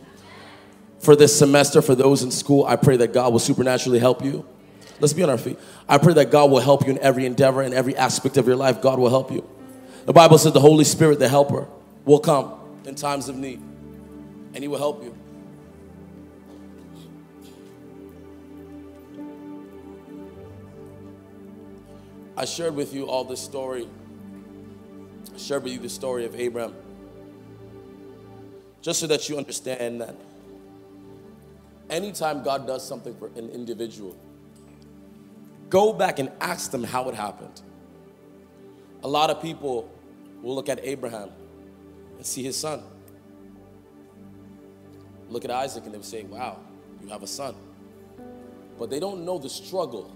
For 1.00 1.16
this 1.16 1.38
semester, 1.38 1.82
for 1.82 1.94
those 1.94 2.22
in 2.22 2.30
school, 2.30 2.64
I 2.64 2.76
pray 2.76 2.96
that 2.98 3.12
God 3.12 3.32
will 3.32 3.40
supernaturally 3.40 3.98
help 3.98 4.24
you. 4.24 4.46
Let's 5.00 5.12
be 5.12 5.22
on 5.22 5.30
our 5.30 5.38
feet. 5.38 5.58
I 5.88 5.98
pray 5.98 6.12
that 6.14 6.30
God 6.30 6.50
will 6.50 6.60
help 6.60 6.86
you 6.86 6.92
in 6.92 6.98
every 6.98 7.24
endeavor, 7.24 7.62
in 7.62 7.72
every 7.72 7.96
aspect 7.96 8.36
of 8.36 8.46
your 8.46 8.56
life. 8.56 8.80
God 8.82 8.98
will 8.98 9.08
help 9.08 9.30
you. 9.30 9.48
The 10.04 10.12
Bible 10.12 10.38
says 10.38 10.52
the 10.52 10.60
Holy 10.60 10.84
Spirit, 10.84 11.18
the 11.18 11.28
helper, 11.28 11.68
will 12.04 12.20
come 12.20 12.54
in 12.84 12.94
times 12.94 13.28
of 13.28 13.36
need, 13.36 13.60
and 14.54 14.56
He 14.56 14.68
will 14.68 14.78
help 14.78 15.02
you. 15.02 15.16
I 22.36 22.46
shared 22.46 22.74
with 22.74 22.94
you 22.94 23.06
all 23.06 23.24
this 23.24 23.40
story. 23.40 23.86
I 25.34 25.38
shared 25.38 25.62
with 25.62 25.72
you 25.74 25.78
the 25.78 25.90
story 25.90 26.24
of 26.24 26.34
Abraham. 26.34 26.74
Just 28.80 29.00
so 29.00 29.06
that 29.08 29.28
you 29.28 29.36
understand 29.36 30.00
that 30.00 30.16
anytime 31.90 32.42
God 32.42 32.66
does 32.66 32.86
something 32.86 33.14
for 33.16 33.26
an 33.36 33.50
individual, 33.50 34.16
go 35.68 35.92
back 35.92 36.18
and 36.18 36.30
ask 36.40 36.70
them 36.70 36.82
how 36.82 37.10
it 37.10 37.14
happened. 37.14 37.60
A 39.02 39.08
lot 39.08 39.28
of 39.28 39.42
people 39.42 39.92
will 40.40 40.54
look 40.54 40.70
at 40.70 40.80
Abraham 40.82 41.30
and 42.20 42.26
see 42.26 42.42
his 42.42 42.56
son. 42.56 42.82
Look 45.30 45.44
at 45.44 45.50
Isaac 45.50 45.84
and 45.84 45.94
they 45.94 45.98
will 45.98 46.04
say, 46.04 46.22
Wow, 46.24 46.58
you 47.02 47.08
have 47.08 47.22
a 47.22 47.26
son. 47.26 47.54
But 48.78 48.90
they 48.90 49.00
don't 49.00 49.24
know 49.24 49.38
the 49.38 49.48
struggle 49.48 50.14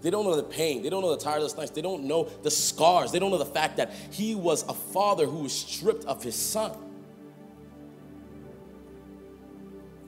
they 0.00 0.10
don't 0.10 0.24
know 0.24 0.36
the 0.36 0.44
pain. 0.44 0.82
They 0.82 0.90
don't 0.90 1.02
know 1.02 1.14
the 1.14 1.22
tireless 1.22 1.56
nights. 1.56 1.72
They 1.72 1.82
don't 1.82 2.04
know 2.04 2.28
the 2.42 2.50
scars. 2.50 3.10
They 3.10 3.18
don't 3.18 3.30
know 3.30 3.38
the 3.38 3.44
fact 3.44 3.78
that 3.78 3.92
he 4.12 4.34
was 4.34 4.62
a 4.68 4.74
father 4.74 5.26
who 5.26 5.38
was 5.38 5.52
stripped 5.52 6.04
of 6.04 6.22
his 6.22 6.36
son. 6.36 6.72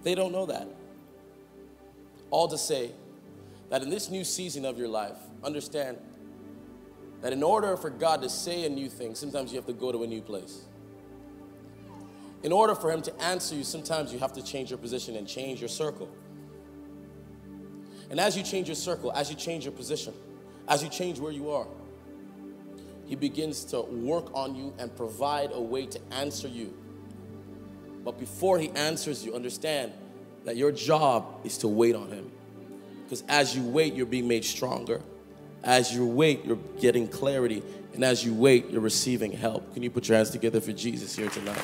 They 0.02 0.14
don't 0.14 0.32
know 0.32 0.46
that. 0.46 0.68
All 2.30 2.46
to 2.48 2.56
say 2.56 2.92
that 3.68 3.82
in 3.82 3.90
this 3.90 4.10
new 4.10 4.22
season 4.22 4.64
of 4.64 4.78
your 4.78 4.88
life, 4.88 5.16
understand 5.42 5.98
that 7.20 7.32
in 7.32 7.42
order 7.42 7.76
for 7.76 7.90
God 7.90 8.22
to 8.22 8.28
say 8.28 8.64
a 8.64 8.68
new 8.68 8.88
thing, 8.88 9.14
sometimes 9.14 9.52
you 9.52 9.56
have 9.56 9.66
to 9.66 9.72
go 9.72 9.92
to 9.92 10.02
a 10.02 10.06
new 10.06 10.22
place. 10.22 10.64
In 12.42 12.52
order 12.52 12.74
for 12.74 12.90
Him 12.90 13.02
to 13.02 13.22
answer 13.22 13.54
you, 13.54 13.64
sometimes 13.64 14.12
you 14.12 14.18
have 14.18 14.32
to 14.32 14.42
change 14.42 14.70
your 14.70 14.78
position 14.78 15.16
and 15.16 15.28
change 15.28 15.60
your 15.60 15.68
circle. 15.68 16.08
And 18.08 18.18
as 18.18 18.36
you 18.36 18.42
change 18.42 18.68
your 18.68 18.74
circle, 18.74 19.12
as 19.12 19.30
you 19.30 19.36
change 19.36 19.64
your 19.64 19.72
position, 19.72 20.14
as 20.66 20.82
you 20.82 20.88
change 20.88 21.20
where 21.20 21.32
you 21.32 21.50
are, 21.50 21.66
He 23.04 23.14
begins 23.14 23.64
to 23.66 23.82
work 23.82 24.34
on 24.34 24.54
you 24.54 24.72
and 24.78 24.94
provide 24.96 25.50
a 25.52 25.60
way 25.60 25.86
to 25.86 26.00
answer 26.12 26.48
you. 26.48 26.74
But 28.04 28.18
before 28.18 28.58
He 28.58 28.70
answers 28.70 29.24
you, 29.24 29.34
understand 29.34 29.92
that 30.44 30.56
your 30.56 30.72
job 30.72 31.26
is 31.44 31.58
to 31.58 31.68
wait 31.68 31.94
on 31.94 32.10
Him. 32.10 32.32
Because 33.04 33.22
as 33.28 33.54
you 33.54 33.62
wait, 33.64 33.94
you're 33.94 34.06
being 34.06 34.28
made 34.28 34.44
stronger. 34.44 35.02
As 35.62 35.94
you 35.94 36.06
wait, 36.06 36.44
you're 36.44 36.58
getting 36.78 37.06
clarity. 37.06 37.62
And 37.92 38.04
as 38.04 38.24
you 38.24 38.32
wait, 38.32 38.70
you're 38.70 38.80
receiving 38.80 39.32
help. 39.32 39.74
Can 39.74 39.82
you 39.82 39.90
put 39.90 40.08
your 40.08 40.16
hands 40.16 40.30
together 40.30 40.60
for 40.60 40.72
Jesus 40.72 41.14
here 41.16 41.28
tonight? 41.28 41.60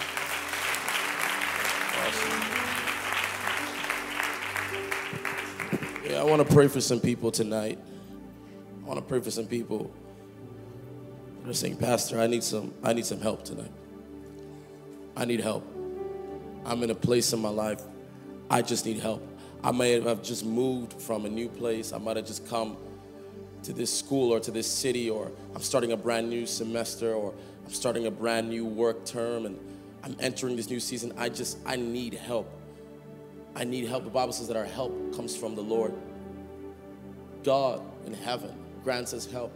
Yeah, 6.05 6.21
I 6.21 6.25
want 6.25 6.47
to 6.47 6.55
pray 6.55 6.69
for 6.69 6.81
some 6.81 7.01
people 7.01 7.31
tonight. 7.31 7.79
I 8.83 8.87
want 8.87 8.99
to 8.99 9.05
pray 9.05 9.21
for 9.21 9.31
some 9.31 9.47
people 9.47 9.93
that 11.43 11.51
are 11.51 11.55
saying, 11.55 11.77
Pastor, 11.77 12.21
I 12.21 12.27
need 12.27 12.45
some, 12.45 12.75
I 12.83 12.93
need 12.93 13.07
some 13.07 13.21
help 13.21 13.45
tonight. 13.45 13.73
I 15.17 15.25
need 15.25 15.41
help. 15.41 15.65
I'm 16.65 16.83
in 16.83 16.91
a 16.91 16.95
place 16.95 17.33
in 17.33 17.41
my 17.41 17.49
life. 17.49 17.81
I 18.51 18.63
just 18.63 18.85
need 18.85 18.99
help. 18.99 19.27
I 19.65 19.73
may 19.73 20.01
have 20.01 20.23
just 20.23 20.45
moved 20.45 20.93
from 21.01 21.25
a 21.25 21.29
new 21.29 21.49
place. 21.49 21.93
I 21.93 21.99
might 21.99 22.17
have 22.17 22.27
just 22.27 22.47
come 22.49 22.77
to 23.67 23.73
this 23.73 23.97
school 23.97 24.33
or 24.33 24.41
to 24.41 24.51
this 24.51 24.67
city, 24.67 25.11
or 25.11 25.31
I'm 25.55 25.63
starting 25.63 25.93
a 25.93 25.97
brand 25.97 26.31
new 26.31 26.47
semester, 26.47 27.13
or 27.13 27.35
I'm 27.67 27.73
starting 27.73 28.07
a 28.07 28.11
brand 28.11 28.49
new 28.49 28.65
work 28.65 29.05
term, 29.05 29.45
and 29.45 29.59
I'm 30.03 30.17
entering 30.21 30.57
this 30.57 30.71
new 30.71 30.81
season. 30.81 31.13
I 31.17 31.29
just, 31.29 31.59
I 31.67 31.77
need 31.77 32.15
help. 32.15 32.49
I 33.57 33.65
need 33.65 33.87
help. 33.89 34.05
The 34.05 34.11
Bible 34.11 34.33
says 34.33 34.49
that 34.49 34.57
our 34.57 34.65
help 34.65 35.17
comes 35.17 35.37
from 35.37 35.55
the 35.55 35.63
Lord. 35.63 35.93
God 37.43 37.81
in 38.07 38.15
heaven 38.15 38.57
grants 38.85 39.13
us 39.13 39.27
help. 39.27 39.53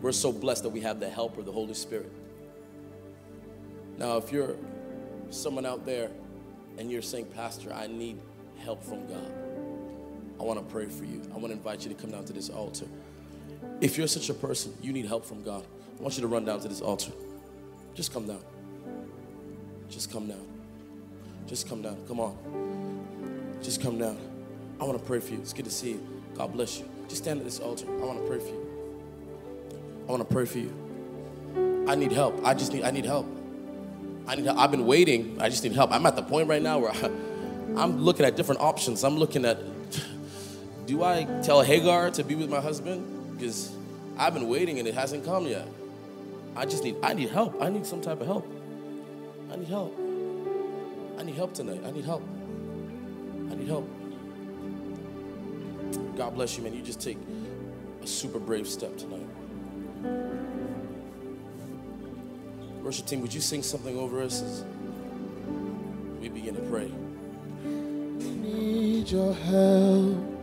We're 0.00 0.12
so 0.12 0.32
blessed 0.32 0.62
that 0.62 0.70
we 0.70 0.80
have 0.80 0.98
the 0.98 1.08
helper, 1.08 1.42
the 1.42 1.52
Holy 1.52 1.74
Spirit. 1.74 2.10
Now, 3.98 4.16
if 4.16 4.32
you're 4.32 4.56
someone 5.30 5.66
out 5.66 5.84
there 5.84 6.10
and 6.78 6.90
you're 6.90 7.02
saying, 7.02 7.26
Pastor, 7.26 7.72
I 7.72 7.86
need 7.86 8.18
help 8.58 8.82
from 8.82 9.06
God, 9.06 9.30
I 10.38 10.42
want 10.42 10.58
to 10.58 10.64
pray 10.72 10.86
for 10.86 11.04
you. 11.04 11.22
I 11.32 11.34
want 11.34 11.46
to 11.46 11.52
invite 11.52 11.84
you 11.84 11.94
to 11.94 12.00
come 12.00 12.10
down 12.10 12.24
to 12.26 12.32
this 12.32 12.50
altar. 12.50 12.86
If 13.80 13.96
you're 13.96 14.06
such 14.06 14.28
a 14.30 14.34
person, 14.34 14.74
you 14.80 14.92
need 14.92 15.06
help 15.06 15.24
from 15.24 15.42
God, 15.42 15.64
I 15.98 16.02
want 16.02 16.16
you 16.16 16.22
to 16.22 16.28
run 16.28 16.44
down 16.44 16.60
to 16.60 16.68
this 16.68 16.80
altar. 16.80 17.12
Just 17.94 18.12
come 18.12 18.26
down. 18.26 18.40
Just 19.88 20.10
come 20.10 20.26
down. 20.26 20.46
Just 21.46 21.68
come 21.68 21.82
down. 21.82 21.96
Come 22.08 22.20
on. 22.20 23.58
Just 23.62 23.80
come 23.80 23.98
down. 23.98 24.18
I 24.80 24.84
want 24.84 24.98
to 24.98 25.04
pray 25.04 25.20
for 25.20 25.32
you. 25.32 25.38
It's 25.38 25.52
good 25.52 25.64
to 25.66 25.70
see 25.70 25.92
you. 25.92 26.06
God 26.34 26.52
bless 26.52 26.78
you. 26.78 26.88
Just 27.08 27.22
stand 27.22 27.38
at 27.38 27.44
this 27.44 27.60
altar. 27.60 27.86
I 27.86 28.04
want 28.04 28.20
to 28.20 28.26
pray 28.26 28.38
for 28.38 28.48
you. 28.48 28.64
I 30.08 30.10
want 30.10 30.28
to 30.28 30.34
pray 30.34 30.44
for 30.44 30.58
you. 30.58 31.84
I 31.88 31.94
need 31.94 32.12
help. 32.12 32.44
I 32.44 32.54
just 32.54 32.72
need 32.72 32.82
I 32.82 32.90
need 32.90 33.04
help. 33.04 33.26
I 34.26 34.34
need 34.34 34.46
help. 34.46 34.58
I've 34.58 34.70
been 34.70 34.86
waiting. 34.86 35.40
I 35.40 35.48
just 35.48 35.62
need 35.62 35.72
help. 35.72 35.92
I'm 35.92 36.04
at 36.06 36.16
the 36.16 36.22
point 36.22 36.48
right 36.48 36.62
now 36.62 36.78
where 36.78 36.90
I, 36.90 37.10
I'm 37.76 38.02
looking 38.02 38.26
at 38.26 38.36
different 38.36 38.60
options. 38.60 39.04
I'm 39.04 39.16
looking 39.16 39.44
at 39.44 39.58
do 40.86 41.02
I 41.02 41.24
tell 41.42 41.62
Hagar 41.62 42.10
to 42.12 42.24
be 42.24 42.34
with 42.34 42.50
my 42.50 42.60
husband? 42.60 43.36
Because 43.36 43.74
I've 44.16 44.34
been 44.34 44.48
waiting 44.48 44.78
and 44.78 44.86
it 44.86 44.94
hasn't 44.94 45.24
come 45.24 45.46
yet. 45.46 45.66
I 46.56 46.66
just 46.66 46.84
need 46.84 46.96
I 47.02 47.14
need 47.14 47.30
help. 47.30 47.60
I 47.60 47.68
need 47.68 47.86
some 47.86 48.00
type 48.00 48.20
of 48.20 48.26
help. 48.26 48.46
I 49.50 49.56
need 49.56 49.68
help. 49.68 49.98
I 51.18 51.22
need 51.22 51.34
help 51.34 51.54
tonight. 51.54 51.80
I 51.84 51.90
need 51.90 52.04
help. 52.04 52.22
I 53.50 53.54
need 53.54 53.68
help. 53.68 53.88
God 56.16 56.34
bless 56.34 56.56
you, 56.56 56.62
man. 56.62 56.74
You 56.74 56.82
just 56.82 57.00
take 57.00 57.18
a 58.02 58.06
super 58.06 58.38
brave 58.38 58.68
step 58.68 58.96
tonight. 58.96 59.26
Worship 62.82 63.06
team, 63.06 63.22
would 63.22 63.32
you 63.32 63.40
sing 63.40 63.62
something 63.62 63.96
over 63.98 64.22
us 64.22 64.42
as 64.42 64.64
we 66.20 66.28
begin 66.28 66.54
to 66.54 66.60
pray? 66.62 66.92
We 67.64 68.30
need 68.30 69.10
your 69.10 69.32
help. 69.34 70.33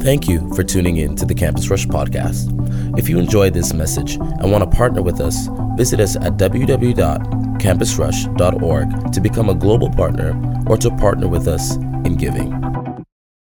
Thank 0.00 0.28
you 0.28 0.52
for 0.54 0.64
tuning 0.64 0.96
in 0.96 1.14
to 1.16 1.24
the 1.24 1.34
Campus 1.34 1.70
Rush 1.70 1.86
podcast. 1.86 2.50
If 2.98 3.08
you 3.08 3.20
enjoyed 3.20 3.54
this 3.54 3.72
message 3.72 4.16
and 4.16 4.50
want 4.50 4.68
to 4.68 4.76
partner 4.76 5.00
with 5.00 5.20
us, 5.20 5.48
visit 5.76 6.00
us 6.00 6.16
at 6.16 6.38
www.campusrush.org 6.38 9.12
to 9.12 9.20
become 9.20 9.48
a 9.48 9.54
global 9.54 9.90
partner 9.90 10.64
or 10.66 10.76
to 10.78 10.90
partner 10.96 11.28
with 11.28 11.46
us 11.46 11.76
in 11.76 12.16
giving. 12.16 12.81